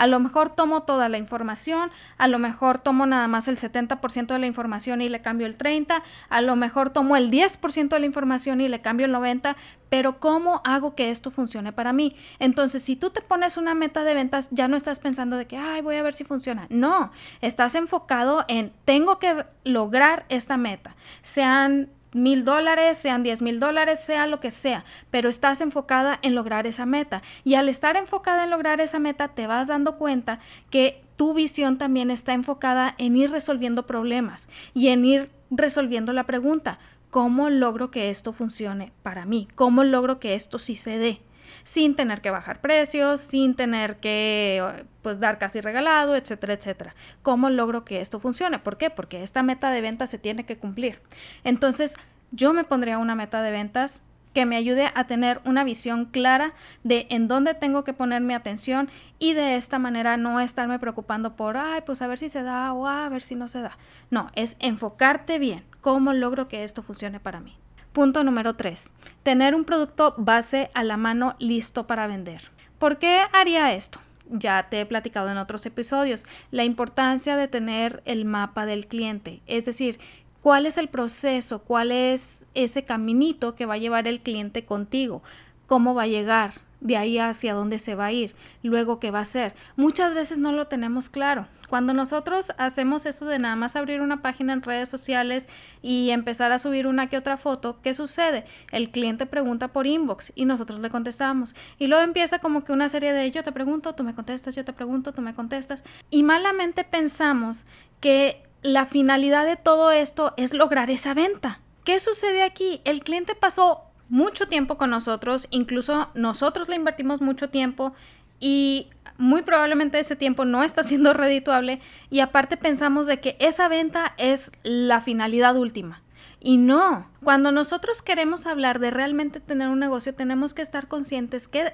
A 0.01 0.08
lo 0.08 0.20
mejor 0.20 0.50
tomo 0.50 0.81
toda 0.81 1.10
la 1.10 1.20
información, 1.20 1.91
a 2.17 2.27
lo 2.27 2.39
mejor 2.39 2.79
tomo 2.79 3.05
nada 3.05 3.27
más 3.27 3.48
el 3.48 3.55
70% 3.55 4.25
de 4.34 4.39
la 4.39 4.48
información 4.48 5.00
y 5.00 5.10
le 5.10 5.22
cambio 5.22 5.46
el 5.46 5.60
30%, 5.60 6.01
a 6.27 6.41
lo 6.41 6.55
mejor 6.55 6.89
tomo 6.89 7.15
el 7.15 7.29
10% 7.29 7.88
de 7.88 8.00
la 8.00 8.05
información 8.08 8.62
y 8.62 8.67
le 8.67 8.81
cambio 8.81 9.05
el 9.05 9.13
90%, 9.13 9.55
pero 9.89 10.20
¿cómo 10.20 10.62
hago 10.63 10.96
que 10.96 11.12
esto 11.12 11.29
funcione 11.29 11.72
para 11.72 11.93
mí? 11.93 12.15
Entonces, 12.39 12.81
si 12.81 12.96
tú 12.96 13.12
te 13.12 13.22
pones 13.22 13.58
una 13.58 13.75
meta 13.75 14.03
de 14.03 14.15
ventas, 14.15 14.50
ya 14.50 14.67
no 14.67 14.75
estás 14.75 14.98
pensando 14.98 15.38
de 15.38 15.46
que, 15.46 15.58
ay, 15.58 15.84
voy 15.84 15.98
a 15.98 16.01
ver 16.01 16.15
si 16.15 16.24
funciona. 16.24 16.65
No, 16.72 17.12
estás 17.41 17.75
enfocado 17.75 18.43
en, 18.48 18.74
tengo 18.86 19.20
que 19.20 19.46
lograr 19.65 20.25
esta 20.29 20.58
meta. 20.58 20.96
Sean 21.22 21.91
mil 22.13 22.44
dólares, 22.44 22.98
sean 22.98 23.24
diez 23.24 23.41
mil 23.41 23.60
dólares, 23.60 24.00
sea 24.03 24.27
lo 24.27 24.39
que 24.39 24.51
sea, 24.51 24.84
pero 25.10 25.30
estás 25.30 25.62
enfocada 25.62 26.20
en 26.22 26.36
lograr 26.36 26.68
esa 26.68 26.86
meta. 26.86 27.22
Y 27.44 27.56
al 27.56 27.70
estar 27.70 27.96
enfocada 27.96 28.44
en 28.44 28.50
lograr 28.50 28.82
esa 28.82 29.00
meta, 29.00 29.30
te 29.30 29.48
vas 29.48 29.68
dando 29.68 29.98
cuenta 29.98 30.39
que 30.70 31.01
tu 31.15 31.34
visión 31.34 31.77
también 31.77 32.12
está 32.12 32.34
enfocada 32.34 32.96
en 32.98 33.15
ir 33.15 33.32
resolviendo 33.32 33.86
problemas 33.86 34.50
y 34.74 34.88
en 34.88 35.06
ir 35.06 35.30
resolviendo 35.51 36.13
la 36.13 36.25
pregunta, 36.25 36.80
¿cómo 37.10 37.50
logro 37.50 37.91
que 37.91 38.10
esto 38.10 38.32
funcione 38.34 38.91
para 39.03 39.25
mí? 39.25 39.48
¿Cómo 39.56 39.84
logro 39.84 40.20
que 40.20 40.36
esto 40.36 40.58
sí 40.58 40.75
se 40.75 40.98
dé? 40.98 41.22
Sin 41.63 41.96
tener 41.96 42.22
que 42.22 42.32
bajar 42.32 42.62
precios, 42.62 43.20
sin 43.20 43.56
tener 43.56 43.98
que 43.98 44.86
pues 45.01 45.20
dar 45.20 45.38
casi 45.38 45.62
regalado, 45.62 46.15
etcétera, 46.15 46.53
etcétera. 46.53 46.96
¿Cómo 47.22 47.50
logro 47.50 47.86
que 47.86 48.01
esto 48.01 48.20
funcione? 48.20 48.60
¿Por 48.60 48.77
qué? 48.77 48.89
Porque 48.89 49.24
esta 49.24 49.44
meta 49.44 49.72
de 49.72 49.82
ventas 49.82 50.10
se 50.10 50.18
tiene 50.18 50.46
que 50.46 50.58
cumplir. 50.58 51.00
Entonces, 51.44 51.96
yo 52.32 52.53
me 52.53 52.63
pondría 52.63 52.98
una 52.98 53.15
meta 53.15 53.41
de 53.41 53.51
ventas 53.51 54.03
que 54.34 54.46
me 54.46 54.56
ayude 54.56 54.91
a 54.96 55.06
tener 55.06 55.41
una 55.44 55.63
visión 55.63 56.06
clara 56.06 56.53
de 56.84 57.08
en 57.10 57.27
dónde 57.27 57.53
tengo 57.53 57.84
que 57.84 57.94
poner 57.94 58.22
mi 58.22 58.34
atención 58.34 58.89
y 59.20 59.34
de 59.34 59.56
esta 59.56 59.80
manera 59.80 60.18
no 60.18 60.39
estarme 60.39 60.80
preocupando 60.80 61.36
por, 61.36 61.58
ay, 61.58 61.82
pues 61.86 62.01
a 62.01 62.08
ver 62.08 62.20
si 62.20 62.30
se 62.30 62.44
da 62.44 62.72
o 62.74 62.88
a 62.88 63.10
ver 63.10 63.22
si 63.22 63.36
no 63.36 63.48
se 63.48 63.62
da. 63.62 63.77
No, 64.10 64.32
es 64.36 64.56
enfocarte 64.60 65.38
bien. 65.39 65.63
¿Cómo 65.82 66.13
logro 66.13 66.48
que 66.48 66.63
esto 66.63 66.82
funcione 66.82 67.20
para 67.20 67.39
mí? 67.39 67.58
Punto 67.94 68.24
número 68.24 68.54
3. 68.54 68.90
Tener 69.22 69.54
un 69.54 69.66
producto 69.66 70.16
base 70.18 70.72
a 70.74 70.86
la 70.86 70.96
mano 70.96 71.36
listo 71.40 71.88
para 71.88 72.08
vender. 72.08 72.42
¿Por 72.80 73.00
qué 73.00 73.24
haría 73.34 73.74
esto? 73.74 74.00
Ya 74.30 74.70
te 74.70 74.80
he 74.80 74.86
platicado 74.86 75.30
en 75.30 75.38
otros 75.38 75.66
episodios 75.66 76.26
la 76.52 76.64
importancia 76.64 77.36
de 77.36 77.50
tener 77.50 78.02
el 78.06 78.24
mapa 78.24 78.66
del 78.66 78.88
cliente, 78.88 79.42
es 79.46 79.66
decir, 79.66 80.00
cuál 80.42 80.66
es 80.66 80.78
el 80.78 80.88
proceso, 80.88 81.64
cuál 81.64 81.92
es 81.92 82.46
ese 82.54 82.86
caminito 82.86 83.56
que 83.56 83.66
va 83.66 83.74
a 83.74 83.80
llevar 83.80 84.08
el 84.08 84.22
cliente 84.22 84.64
contigo, 84.64 85.22
cómo 85.68 85.94
va 85.94 86.04
a 86.04 86.08
llegar, 86.08 86.54
de 86.82 86.98
ahí 86.98 87.18
hacia 87.20 87.54
dónde 87.54 87.80
se 87.80 87.96
va 87.96 88.08
a 88.08 88.12
ir, 88.12 88.36
luego 88.64 89.00
qué 89.00 89.12
va 89.12 89.20
a 89.20 89.22
hacer. 89.22 89.54
Muchas 89.78 90.14
veces 90.14 90.40
no 90.40 90.52
lo 90.52 90.68
tenemos 90.68 91.10
claro. 91.10 91.48
Cuando 91.70 91.94
nosotros 91.94 92.52
hacemos 92.58 93.06
eso 93.06 93.26
de 93.26 93.40
nada 93.40 93.56
más 93.56 93.78
abrir 93.78 94.02
una 94.02 94.22
página 94.22 94.52
en 94.52 94.62
redes 94.62 94.90
sociales 94.90 95.48
y 95.82 96.10
empezar 96.10 96.52
a 96.52 96.60
subir 96.60 96.86
una 96.86 97.08
que 97.08 97.18
otra 97.18 97.38
foto, 97.38 97.80
¿qué 97.82 97.94
sucede? 97.94 98.44
El 98.74 98.90
cliente 98.90 99.26
pregunta 99.26 99.70
por 99.70 99.88
inbox 99.88 100.34
y 100.36 100.44
nosotros 100.44 100.82
le 100.82 100.90
contestamos. 100.90 101.56
Y 101.80 101.88
luego 101.88 102.04
empieza 102.04 102.40
como 102.40 102.66
que 102.66 102.74
una 102.74 102.90
serie 102.90 103.14
de 103.14 103.32
yo 103.32 103.44
te 103.44 103.54
pregunto, 103.54 103.96
tú 103.96 104.04
me 104.04 104.14
contestas, 104.14 104.54
yo 104.56 104.66
te 104.66 104.74
pregunto, 104.74 105.14
tú 105.14 105.22
me 105.22 105.34
contestas. 105.34 105.84
Y 106.10 106.24
malamente 106.24 106.84
pensamos 106.84 107.68
que 108.02 108.44
la 108.64 108.86
finalidad 108.86 109.46
de 109.46 109.56
todo 109.56 109.92
esto 109.92 110.34
es 110.36 110.54
lograr 110.54 110.90
esa 110.90 111.14
venta. 111.14 111.62
¿Qué 111.86 112.00
sucede 112.00 112.44
aquí? 112.44 112.82
El 112.84 113.02
cliente 113.02 113.34
pasó 113.34 113.91
mucho 114.12 114.48
tiempo 114.50 114.77
con 114.77 114.89
nosotros, 114.89 115.48
incluso 115.51 116.10
nosotros 116.15 116.68
le 116.68 116.75
invertimos 116.75 117.22
mucho 117.22 117.50
tiempo 117.50 117.94
y 118.41 118.89
muy 119.18 119.41
probablemente 119.41 120.00
ese 120.00 120.18
tiempo 120.18 120.44
no 120.44 120.63
está 120.63 120.84
siendo 120.84 121.13
redituable 121.15 121.80
y 122.10 122.20
aparte 122.20 122.58
pensamos 122.58 123.08
de 123.08 123.22
que 123.22 123.38
esa 123.39 123.70
venta 123.70 124.13
es 124.18 124.51
la 124.63 125.00
finalidad 125.00 125.56
última. 125.56 126.03
Y 126.44 126.58
no, 126.58 127.08
cuando 127.24 127.51
nosotros 127.51 128.01
queremos 128.01 128.48
hablar 128.48 128.80
de 128.80 128.89
realmente 128.91 129.39
tener 129.39 129.70
un 129.70 129.80
negocio, 129.80 130.13
tenemos 130.13 130.53
que 130.56 130.63
estar 130.63 130.88
conscientes 130.88 131.48
que 131.48 131.72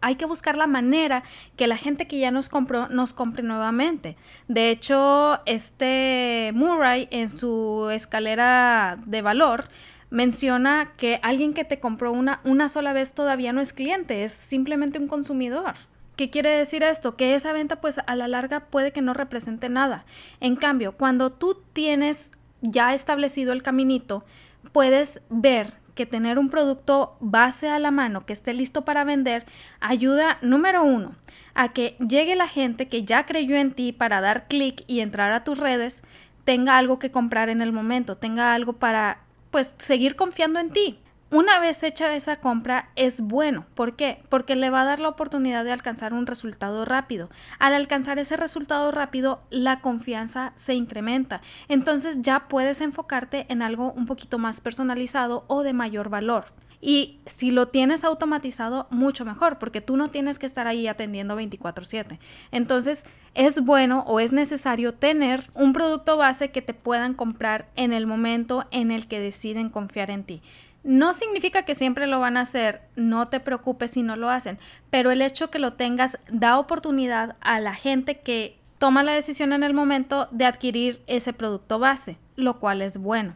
hay 0.00 0.14
que 0.14 0.24
buscar 0.26 0.56
la 0.56 0.68
manera 0.68 1.24
que 1.56 1.66
la 1.66 1.76
gente 1.76 2.06
que 2.06 2.18
ya 2.18 2.30
nos 2.30 2.48
compró 2.48 2.88
nos 2.88 3.12
compre 3.12 3.42
nuevamente. 3.42 4.16
De 4.46 4.70
hecho, 4.70 5.40
este 5.44 6.52
Murray 6.54 7.08
en 7.10 7.28
su 7.28 7.90
escalera 7.90 8.96
de 9.04 9.22
valor 9.22 9.68
menciona 10.10 10.92
que 10.96 11.18
alguien 11.22 11.54
que 11.54 11.64
te 11.64 11.80
compró 11.80 12.12
una, 12.12 12.40
una 12.44 12.68
sola 12.68 12.92
vez 12.92 13.12
todavía 13.14 13.52
no 13.52 13.60
es 13.60 13.72
cliente, 13.72 14.24
es 14.24 14.32
simplemente 14.32 14.98
un 14.98 15.08
consumidor. 15.08 15.74
¿Qué 16.16 16.30
quiere 16.30 16.50
decir 16.50 16.82
esto? 16.82 17.16
Que 17.16 17.34
esa 17.34 17.52
venta 17.52 17.80
pues 17.80 18.00
a 18.06 18.16
la 18.16 18.26
larga 18.26 18.60
puede 18.60 18.92
que 18.92 19.02
no 19.02 19.12
represente 19.12 19.68
nada. 19.68 20.06
En 20.40 20.56
cambio, 20.56 20.92
cuando 20.92 21.30
tú 21.30 21.62
tienes 21.72 22.30
ya 22.62 22.94
establecido 22.94 23.52
el 23.52 23.62
caminito, 23.62 24.24
puedes 24.72 25.20
ver 25.28 25.74
que 25.94 26.06
tener 26.06 26.38
un 26.38 26.50
producto 26.50 27.16
base 27.20 27.68
a 27.68 27.78
la 27.78 27.90
mano 27.90 28.24
que 28.24 28.32
esté 28.32 28.54
listo 28.54 28.84
para 28.84 29.04
vender 29.04 29.44
ayuda, 29.80 30.38
número 30.42 30.84
uno, 30.84 31.14
a 31.54 31.72
que 31.72 31.96
llegue 31.98 32.34
la 32.36 32.48
gente 32.48 32.88
que 32.88 33.02
ya 33.02 33.26
creyó 33.26 33.56
en 33.56 33.72
ti 33.72 33.92
para 33.92 34.20
dar 34.20 34.46
clic 34.46 34.84
y 34.86 35.00
entrar 35.00 35.32
a 35.32 35.44
tus 35.44 35.58
redes, 35.58 36.02
tenga 36.44 36.78
algo 36.78 36.98
que 36.98 37.10
comprar 37.10 37.48
en 37.48 37.60
el 37.60 37.72
momento, 37.72 38.16
tenga 38.16 38.54
algo 38.54 38.74
para 38.74 39.25
pues 39.56 39.74
seguir 39.78 40.16
confiando 40.16 40.60
en 40.60 40.68
ti. 40.68 40.98
Una 41.30 41.58
vez 41.60 41.82
hecha 41.82 42.14
esa 42.14 42.36
compra 42.36 42.90
es 42.94 43.22
bueno. 43.22 43.64
¿Por 43.74 43.96
qué? 43.96 44.22
Porque 44.28 44.54
le 44.54 44.68
va 44.68 44.82
a 44.82 44.84
dar 44.84 45.00
la 45.00 45.08
oportunidad 45.08 45.64
de 45.64 45.72
alcanzar 45.72 46.12
un 46.12 46.26
resultado 46.26 46.84
rápido. 46.84 47.30
Al 47.58 47.72
alcanzar 47.72 48.18
ese 48.18 48.36
resultado 48.36 48.90
rápido, 48.90 49.40
la 49.48 49.80
confianza 49.80 50.52
se 50.56 50.74
incrementa. 50.74 51.40
Entonces 51.68 52.18
ya 52.20 52.48
puedes 52.48 52.82
enfocarte 52.82 53.46
en 53.48 53.62
algo 53.62 53.92
un 53.92 54.04
poquito 54.04 54.36
más 54.36 54.60
personalizado 54.60 55.46
o 55.46 55.62
de 55.62 55.72
mayor 55.72 56.10
valor. 56.10 56.52
Y 56.80 57.20
si 57.26 57.50
lo 57.50 57.68
tienes 57.68 58.04
automatizado, 58.04 58.86
mucho 58.90 59.24
mejor, 59.24 59.58
porque 59.58 59.80
tú 59.80 59.96
no 59.96 60.08
tienes 60.08 60.38
que 60.38 60.46
estar 60.46 60.66
ahí 60.66 60.86
atendiendo 60.86 61.36
24/7. 61.36 62.18
Entonces, 62.50 63.04
es 63.34 63.60
bueno 63.60 64.04
o 64.06 64.20
es 64.20 64.32
necesario 64.32 64.94
tener 64.94 65.50
un 65.54 65.72
producto 65.72 66.16
base 66.16 66.50
que 66.50 66.62
te 66.62 66.74
puedan 66.74 67.14
comprar 67.14 67.68
en 67.76 67.92
el 67.92 68.06
momento 68.06 68.66
en 68.70 68.90
el 68.90 69.06
que 69.08 69.20
deciden 69.20 69.70
confiar 69.70 70.10
en 70.10 70.24
ti. 70.24 70.42
No 70.84 71.12
significa 71.12 71.64
que 71.64 71.74
siempre 71.74 72.06
lo 72.06 72.20
van 72.20 72.36
a 72.36 72.42
hacer, 72.42 72.82
no 72.94 73.26
te 73.26 73.40
preocupes 73.40 73.90
si 73.90 74.02
no 74.02 74.14
lo 74.14 74.30
hacen, 74.30 74.58
pero 74.88 75.10
el 75.10 75.20
hecho 75.20 75.50
que 75.50 75.58
lo 75.58 75.72
tengas 75.72 76.18
da 76.30 76.58
oportunidad 76.58 77.34
a 77.40 77.58
la 77.58 77.74
gente 77.74 78.20
que 78.20 78.56
toma 78.78 79.02
la 79.02 79.12
decisión 79.12 79.52
en 79.52 79.64
el 79.64 79.74
momento 79.74 80.28
de 80.30 80.44
adquirir 80.44 81.02
ese 81.08 81.32
producto 81.32 81.80
base, 81.80 82.18
lo 82.36 82.60
cual 82.60 82.82
es 82.82 82.98
bueno. 82.98 83.34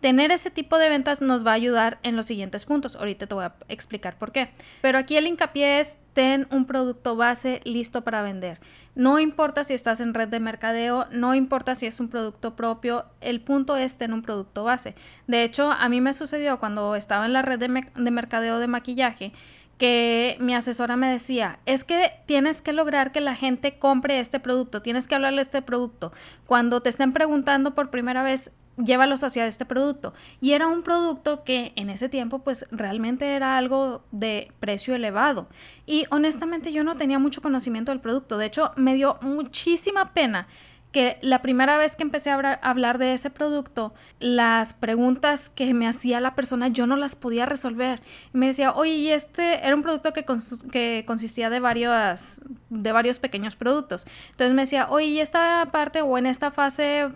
Tener 0.00 0.30
ese 0.30 0.50
tipo 0.50 0.78
de 0.78 0.88
ventas 0.88 1.22
nos 1.22 1.46
va 1.46 1.52
a 1.52 1.54
ayudar 1.54 1.98
en 2.02 2.16
los 2.16 2.26
siguientes 2.26 2.64
puntos. 2.64 2.96
Ahorita 2.96 3.26
te 3.26 3.34
voy 3.34 3.44
a 3.44 3.54
explicar 3.68 4.18
por 4.18 4.30
qué. 4.30 4.50
Pero 4.82 4.98
aquí 4.98 5.16
el 5.16 5.26
hincapié 5.26 5.80
es 5.80 5.98
ten 6.12 6.46
un 6.50 6.66
producto 6.66 7.16
base 7.16 7.60
listo 7.64 8.02
para 8.02 8.22
vender. 8.22 8.60
No 8.94 9.18
importa 9.18 9.64
si 9.64 9.74
estás 9.74 10.00
en 10.00 10.14
red 10.14 10.28
de 10.28 10.40
mercadeo, 10.40 11.06
no 11.10 11.34
importa 11.34 11.74
si 11.74 11.86
es 11.86 12.00
un 12.00 12.08
producto 12.08 12.56
propio, 12.56 13.04
el 13.20 13.40
punto 13.42 13.76
es 13.76 13.98
tener 13.98 14.14
un 14.14 14.22
producto 14.22 14.64
base. 14.64 14.94
De 15.26 15.44
hecho, 15.44 15.70
a 15.70 15.88
mí 15.88 16.00
me 16.00 16.12
sucedió 16.14 16.58
cuando 16.58 16.96
estaba 16.96 17.26
en 17.26 17.34
la 17.34 17.42
red 17.42 17.58
de, 17.58 17.86
de 17.94 18.10
mercadeo 18.10 18.58
de 18.58 18.66
maquillaje 18.66 19.32
que 19.78 20.36
mi 20.40 20.54
asesora 20.54 20.96
me 20.96 21.10
decía, 21.10 21.58
es 21.66 21.84
que 21.84 22.12
tienes 22.26 22.62
que 22.62 22.72
lograr 22.72 23.12
que 23.12 23.20
la 23.20 23.34
gente 23.34 23.78
compre 23.78 24.20
este 24.20 24.40
producto, 24.40 24.82
tienes 24.82 25.06
que 25.06 25.14
hablarle 25.14 25.38
de 25.38 25.42
este 25.42 25.62
producto. 25.62 26.12
Cuando 26.46 26.80
te 26.80 26.88
estén 26.88 27.12
preguntando 27.12 27.74
por 27.74 27.90
primera 27.90 28.22
vez, 28.22 28.52
llévalos 28.76 29.24
hacia 29.24 29.46
este 29.46 29.64
producto. 29.64 30.14
Y 30.40 30.52
era 30.52 30.66
un 30.66 30.82
producto 30.82 31.44
que 31.44 31.72
en 31.76 31.90
ese 31.90 32.08
tiempo 32.08 32.40
pues 32.40 32.66
realmente 32.70 33.34
era 33.34 33.56
algo 33.56 34.02
de 34.12 34.52
precio 34.60 34.94
elevado. 34.94 35.48
Y 35.86 36.06
honestamente 36.10 36.72
yo 36.72 36.84
no 36.84 36.96
tenía 36.96 37.18
mucho 37.18 37.40
conocimiento 37.42 37.92
del 37.92 38.00
producto. 38.00 38.38
De 38.38 38.46
hecho, 38.46 38.72
me 38.76 38.94
dio 38.94 39.18
muchísima 39.20 40.12
pena 40.12 40.46
que 40.96 41.18
la 41.20 41.42
primera 41.42 41.76
vez 41.76 41.94
que 41.94 42.04
empecé 42.04 42.30
a 42.30 42.54
hablar 42.62 42.96
de 42.96 43.12
ese 43.12 43.28
producto, 43.28 43.92
las 44.18 44.72
preguntas 44.72 45.50
que 45.50 45.74
me 45.74 45.86
hacía 45.86 46.20
la 46.20 46.34
persona 46.34 46.68
yo 46.68 46.86
no 46.86 46.96
las 46.96 47.14
podía 47.14 47.44
resolver. 47.44 48.00
Me 48.32 48.46
decía, 48.46 48.72
oye, 48.72 48.94
y 48.94 49.10
este 49.10 49.66
era 49.66 49.76
un 49.76 49.82
producto 49.82 50.14
que, 50.14 50.24
que 50.72 51.04
consistía 51.06 51.50
de 51.50 51.60
varios, 51.60 52.40
de 52.70 52.92
varios 52.92 53.18
pequeños 53.18 53.56
productos. 53.56 54.06
Entonces 54.30 54.54
me 54.54 54.62
decía, 54.62 54.86
oye, 54.88 55.08
y 55.08 55.20
esta 55.20 55.68
parte 55.70 56.00
o 56.00 56.16
en 56.16 56.24
esta 56.24 56.50
fase 56.50 57.10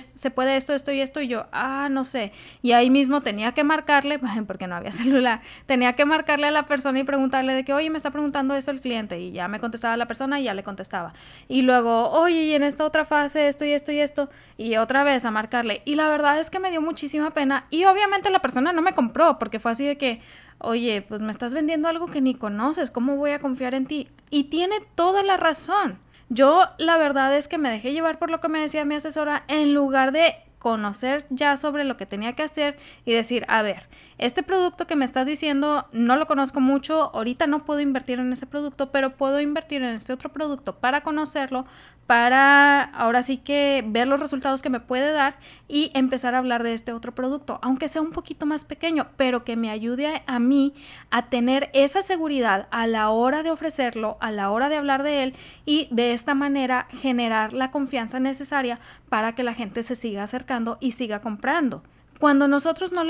se 0.00 0.30
puede 0.30 0.56
esto, 0.56 0.74
esto 0.74 0.92
y 0.92 1.00
esto, 1.00 1.20
y 1.20 1.28
yo, 1.28 1.46
ah, 1.52 1.88
no 1.90 2.04
sé. 2.04 2.32
Y 2.62 2.72
ahí 2.72 2.90
mismo 2.90 3.22
tenía 3.22 3.52
que 3.52 3.64
marcarle, 3.64 4.18
porque 4.46 4.66
no 4.66 4.76
había 4.76 4.92
celular, 4.92 5.40
tenía 5.66 5.94
que 5.94 6.04
marcarle 6.04 6.46
a 6.46 6.50
la 6.50 6.66
persona 6.66 6.98
y 7.00 7.04
preguntarle 7.04 7.54
de 7.54 7.64
que, 7.64 7.72
oye, 7.72 7.90
me 7.90 7.96
está 7.96 8.10
preguntando 8.10 8.54
esto 8.54 8.70
el 8.70 8.80
cliente, 8.80 9.20
y 9.20 9.32
ya 9.32 9.48
me 9.48 9.60
contestaba 9.60 9.96
la 9.96 10.06
persona 10.06 10.40
y 10.40 10.44
ya 10.44 10.54
le 10.54 10.62
contestaba. 10.62 11.14
Y 11.48 11.62
luego, 11.62 12.10
oye, 12.10 12.44
y 12.44 12.54
en 12.54 12.62
esta 12.62 12.84
otra 12.84 13.04
fase, 13.04 13.48
esto 13.48 13.64
y 13.64 13.72
esto 13.72 13.92
y 13.92 14.00
esto, 14.00 14.30
y 14.56 14.76
otra 14.76 15.04
vez 15.04 15.24
a 15.24 15.30
marcarle. 15.30 15.82
Y 15.84 15.94
la 15.94 16.08
verdad 16.08 16.38
es 16.38 16.50
que 16.50 16.60
me 16.60 16.70
dio 16.70 16.80
muchísima 16.80 17.32
pena, 17.32 17.66
y 17.70 17.84
obviamente 17.84 18.30
la 18.30 18.40
persona 18.40 18.72
no 18.72 18.82
me 18.82 18.94
compró, 18.94 19.38
porque 19.38 19.60
fue 19.60 19.72
así 19.72 19.86
de 19.86 19.96
que, 19.96 20.20
oye, 20.58 21.02
pues 21.02 21.20
me 21.20 21.30
estás 21.30 21.54
vendiendo 21.54 21.88
algo 21.88 22.06
que 22.06 22.20
ni 22.20 22.34
conoces, 22.34 22.90
¿cómo 22.90 23.16
voy 23.16 23.32
a 23.32 23.38
confiar 23.38 23.74
en 23.74 23.86
ti? 23.86 24.08
Y 24.30 24.44
tiene 24.44 24.76
toda 24.94 25.22
la 25.22 25.36
razón. 25.36 26.03
Yo 26.28 26.68
la 26.78 26.96
verdad 26.96 27.36
es 27.36 27.48
que 27.48 27.58
me 27.58 27.70
dejé 27.70 27.92
llevar 27.92 28.18
por 28.18 28.30
lo 28.30 28.40
que 28.40 28.48
me 28.48 28.60
decía 28.60 28.84
mi 28.84 28.94
asesora 28.94 29.44
en 29.48 29.74
lugar 29.74 30.12
de 30.12 30.36
conocer 30.64 31.26
ya 31.28 31.58
sobre 31.58 31.84
lo 31.84 31.98
que 31.98 32.06
tenía 32.06 32.32
que 32.32 32.42
hacer 32.42 32.78
y 33.04 33.12
decir, 33.12 33.44
a 33.48 33.60
ver, 33.60 33.86
este 34.16 34.42
producto 34.42 34.86
que 34.86 34.96
me 34.96 35.04
estás 35.04 35.26
diciendo 35.26 35.86
no 35.92 36.16
lo 36.16 36.26
conozco 36.26 36.58
mucho, 36.58 37.14
ahorita 37.14 37.46
no 37.46 37.66
puedo 37.66 37.80
invertir 37.80 38.18
en 38.18 38.32
ese 38.32 38.46
producto, 38.46 38.90
pero 38.90 39.14
puedo 39.14 39.42
invertir 39.42 39.82
en 39.82 39.94
este 39.94 40.14
otro 40.14 40.32
producto 40.32 40.76
para 40.76 41.02
conocerlo, 41.02 41.66
para 42.06 42.82
ahora 42.82 43.22
sí 43.22 43.38
que 43.38 43.82
ver 43.86 44.06
los 44.06 44.20
resultados 44.20 44.62
que 44.62 44.70
me 44.70 44.80
puede 44.80 45.12
dar 45.12 45.36
y 45.68 45.90
empezar 45.94 46.34
a 46.34 46.38
hablar 46.38 46.62
de 46.62 46.74
este 46.74 46.92
otro 46.92 47.14
producto, 47.14 47.58
aunque 47.62 47.88
sea 47.88 48.02
un 48.02 48.10
poquito 48.10 48.46
más 48.46 48.64
pequeño, 48.64 49.08
pero 49.16 49.44
que 49.44 49.56
me 49.56 49.70
ayude 49.70 50.22
a, 50.26 50.38
mí 50.38 50.74
a 51.10 51.28
tener 51.28 51.70
esa 51.72 52.02
seguridad 52.02 52.68
a 52.70 52.86
la 52.86 53.08
hora 53.10 53.42
de 53.42 53.50
ofrecerlo, 53.50 54.18
a 54.20 54.30
la 54.30 54.50
hora 54.50 54.68
de 54.68 54.76
hablar 54.76 55.02
de 55.02 55.22
él 55.22 55.34
y 55.64 55.88
de 55.90 56.12
esta 56.12 56.34
manera 56.34 56.88
generar 56.90 57.52
la 57.52 57.70
confianza 57.70 58.20
necesaria 58.20 58.78
para 59.08 59.34
que 59.34 59.42
la 59.42 59.54
gente 59.54 59.82
se 59.82 59.94
siga 59.94 60.24
acercando 60.24 60.76
y 60.80 60.92
siga 60.92 61.20
comprando. 61.20 61.82
Cuando 62.20 62.48
nosotros 62.48 62.92
no, 62.92 63.04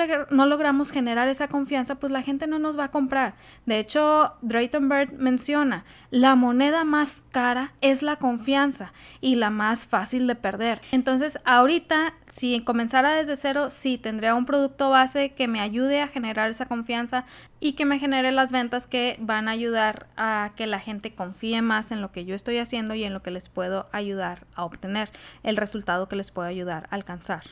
logramos 0.47 0.91
generar 0.91 1.29
esa 1.29 1.49
confianza, 1.49 1.97
pues 1.97 2.11
la 2.11 2.23
gente 2.23 2.47
no 2.47 2.59
nos 2.59 2.79
va 2.79 2.85
a 2.85 2.91
comprar. 2.91 3.35
De 3.67 3.79
hecho, 3.79 4.33
Drayton 4.41 4.89
Bird 4.89 5.13
menciona, 5.13 5.85
la 6.11 6.35
moneda 6.35 6.85
más 6.85 7.23
cara 7.31 7.75
es 7.81 8.03
la 8.03 8.17
confianza 8.17 8.93
y 9.21 9.35
la 9.35 9.51
más 9.51 9.87
fácil 9.87 10.27
de 10.27 10.35
perder. 10.35 10.81
Entonces, 10.91 11.39
ahorita, 11.45 12.15
si 12.27 12.61
comenzara 12.61 13.15
desde 13.15 13.37
cero, 13.37 13.69
sí, 13.69 13.99
tendría 13.99 14.35
un 14.35 14.47
producto 14.47 14.91
base 14.91 15.33
que 15.33 15.49
me 15.49 15.61
ayude 15.61 16.01
a 16.01 16.09
generar 16.09 16.51
esa 16.51 16.67
confianza 16.67 17.25
y 17.61 17.73
que 17.73 17.85
me 17.85 17.99
genere 17.99 18.33
las 18.33 18.53
ventas 18.53 18.87
que 18.87 19.17
van 19.21 19.49
a 19.49 19.53
ayudar 19.53 20.07
a 20.17 20.53
que 20.57 20.67
la 20.67 20.81
gente 20.81 21.15
confíe 21.15 21.63
más 21.63 21.93
en 21.93 22.01
lo 22.01 22.11
que 22.11 22.25
yo 22.25 22.35
estoy 22.35 22.59
haciendo 22.59 22.95
y 22.95 23.05
en 23.05 23.13
lo 23.13 23.23
que 23.23 23.31
les 23.31 23.49
puedo 23.49 23.87
ayudar 23.93 24.47
a 24.55 24.65
obtener, 24.65 25.11
el 25.43 25.57
resultado 25.57 26.09
que 26.09 26.17
les 26.17 26.31
puedo 26.31 26.49
ayudar 26.49 26.89
a 26.91 26.95
alcanzar. 26.95 27.43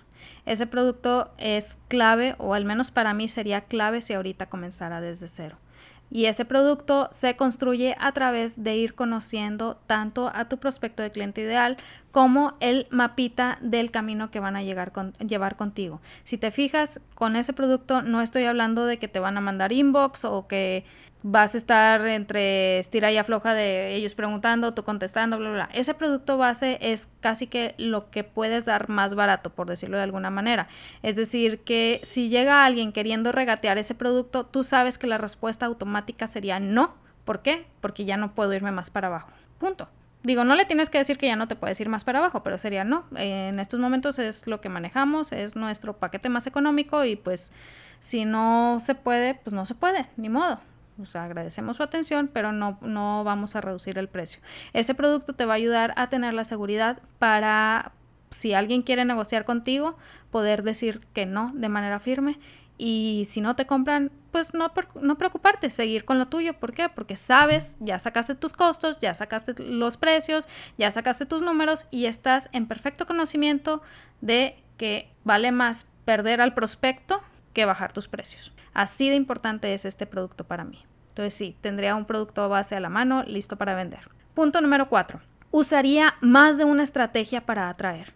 Ese 0.47 0.67
producto 0.67 1.31
es 1.38 1.79
clave, 1.88 2.35
o 2.38 2.55
al 2.55 2.64
menos 2.64 2.91
para 2.91 3.14
mí 3.14 3.29
sería 3.29 3.62
clave 3.62 4.00
si 4.00 4.14
ahorita 4.14 4.47
comenzara 4.47 5.00
desde 5.00 5.29
cero. 5.29 5.57
Y 6.14 6.26
ese 6.26 6.45
producto 6.45 7.09
se 7.11 7.37
construye 7.37 7.97
a 7.99 8.12
través 8.12 8.62
de 8.62 8.76
ir 8.76 8.95
conociendo 8.95 9.81
tanto 9.87 10.31
a 10.35 10.47
tu 10.47 10.59
prospecto 10.59 11.02
de 11.02 11.11
cliente 11.11 11.41
ideal 11.41 11.79
como 12.11 12.52
el 12.61 12.87
mapita 12.91 13.57
del 13.62 13.91
camino 13.91 14.31
que 14.31 14.38
van 14.38 14.55
a 14.55 14.62
llegar 14.62 14.93
llevar 15.26 15.57
contigo. 15.57 16.02
Si 16.25 16.37
te 16.37 16.50
fijas, 16.50 17.00
con 17.15 17.35
ese 17.35 17.54
producto 17.54 18.02
no 18.02 18.21
estoy 18.21 18.45
hablando 18.45 18.85
de 18.85 18.99
que 18.99 19.08
te 19.08 19.21
van 19.21 19.39
a 19.39 19.41
mandar 19.41 19.73
inbox 19.73 20.26
o 20.26 20.47
que 20.47 20.85
vas 21.23 21.54
a 21.54 21.58
estar 21.58 22.06
entre 22.06 22.78
estira 22.78 23.13
y 23.13 23.17
afloja 23.17 23.54
de 23.54 23.95
ellos 23.95 24.15
preguntando, 24.15 24.75
tú 24.75 24.85
contestando, 24.85 25.39
bla, 25.39 25.50
bla. 25.50 25.71
Ese 25.73 25.95
producto 25.95 26.37
base 26.37 26.78
es 26.80 27.08
casi 27.21 27.47
que 27.47 27.75
lo 27.78 28.11
que 28.11 28.25
puedes 28.25 28.65
dar 28.65 28.89
más 28.89 29.15
barato, 29.15 29.50
por 29.50 29.69
decirlo 29.69 29.97
de 29.97 30.02
alguna 30.02 30.30
manera. 30.30 30.69
Es 31.02 31.17
decir, 31.17 31.61
que 31.61 32.00
si 32.02 32.28
llega 32.28 32.65
alguien 32.65 32.93
queriendo 32.93 33.32
regatear 33.32 33.78
ese 33.78 33.95
producto, 33.95 34.47
tú 34.47 34.65
sabes 34.65 34.99
que 34.99 35.06
la 35.06 35.19
respuesta 35.19 35.67
automática 35.67 36.26
sería 36.26 36.58
no. 36.61 36.95
¿Por 37.25 37.43
qué? 37.43 37.67
Porque 37.80 38.04
ya 38.04 38.17
no 38.17 38.35
puedo 38.35 38.52
irme 38.52 38.73
más 38.73 38.91
para 38.91 39.06
abajo. 39.06 39.30
Punto. 39.58 39.89
Digo, 40.25 40.45
no 40.45 40.54
le 40.54 40.67
tienes 40.67 40.89
que 40.89 40.99
decir 40.99 41.19
que 41.19 41.26
ya 41.26 41.35
no 41.35 41.49
te 41.49 41.56
puedes 41.56 41.80
ir 41.80 41.89
más 41.89 42.04
para 42.04 42.21
abajo, 42.21 42.45
pero 42.45 42.56
sería 42.56 42.85
no. 42.85 43.04
En 43.17 43.58
estos 43.58 43.80
momentos 43.80 44.19
es 44.21 44.47
lo 44.47 44.61
que 44.61 44.69
manejamos, 44.69 45.32
es 45.32 45.56
nuestro 45.56 45.97
paquete 45.97 46.28
más 46.28 46.47
económico 46.47 47.04
y 47.04 47.17
pues 47.17 47.52
si 47.99 48.25
no 48.25 48.78
se 48.80 48.95
puede, 48.95 49.35
pues 49.35 49.52
no 49.52 49.67
se 49.67 49.75
puede, 49.75 50.06
ni 50.17 50.28
modo. 50.28 50.61
O 50.99 51.19
agradecemos 51.19 51.78
su 51.78 51.83
atención, 51.83 52.28
pero 52.33 52.52
no, 52.52 52.78
no 52.83 53.25
vamos 53.25 53.57
a 53.57 53.61
reducir 53.61 53.99
el 53.99 54.09
precio. 54.09 54.41
Ese 54.73 54.95
producto 54.95 55.33
te 55.33 55.47
va 55.47 55.55
a 55.55 55.57
ayudar 55.57 55.95
a 55.97 56.09
tener 56.09 56.35
la 56.35 56.45
seguridad 56.45 56.99
para, 57.19 57.93
si 58.31 58.52
alguien 58.52 58.83
quiere 58.83 59.05
negociar 59.05 59.45
contigo, 59.45 59.97
poder 60.31 60.63
decir 60.63 61.00
que 61.15 61.25
no 61.26 61.52
de 61.55 61.69
manera 61.69 61.99
firme. 61.99 62.39
Y 62.76 63.26
si 63.28 63.41
no 63.41 63.57
te 63.57 63.67
compran, 63.67 64.11
pues 64.33 64.55
no, 64.55 64.73
no 65.00 65.19
preocuparte, 65.19 65.71
seguir 65.71 66.05
con 66.05 66.19
lo 66.19 66.26
tuyo. 66.26 66.55
¿Por 66.55 66.73
qué? 66.73 66.89
Porque 66.89 67.17
sabes, 67.17 67.76
ya 67.81 67.99
sacaste 67.99 68.35
tus 68.35 68.52
costos, 68.52 68.99
ya 68.99 69.15
sacaste 69.15 69.55
los 69.63 69.97
precios, 69.97 70.49
ya 70.78 70.91
sacaste 70.91 71.26
tus 71.26 71.43
números 71.43 71.87
y 71.91 72.07
estás 72.07 72.49
en 72.52 72.67
perfecto 72.67 73.07
conocimiento 73.07 73.83
de 74.21 74.63
que 74.76 75.11
vale 75.25 75.52
más 75.52 75.87
perder 76.05 76.41
al 76.41 76.55
prospecto 76.55 77.23
que 77.52 77.65
bajar 77.65 77.93
tus 77.93 78.08
precios. 78.08 78.52
Así 78.75 79.08
de 79.08 79.17
importante 79.17 79.75
es 79.75 79.84
este 79.84 80.06
producto 80.06 80.45
para 80.45 80.65
mí. 80.65 80.84
Entonces 81.08 81.34
sí, 81.34 81.56
tendría 81.60 81.95
un 81.95 82.06
producto 82.06 82.49
base 82.49 82.75
a 82.75 82.80
la 82.80 82.88
mano 82.88 83.23
listo 83.25 83.56
para 83.56 83.75
vender. 83.75 84.08
Punto 84.34 84.60
número 84.60 84.88
4. 84.88 85.21
Usaría 85.50 86.15
más 86.21 86.56
de 86.56 86.65
una 86.65 86.82
estrategia 86.82 87.45
para 87.45 87.69
atraer. 87.69 88.15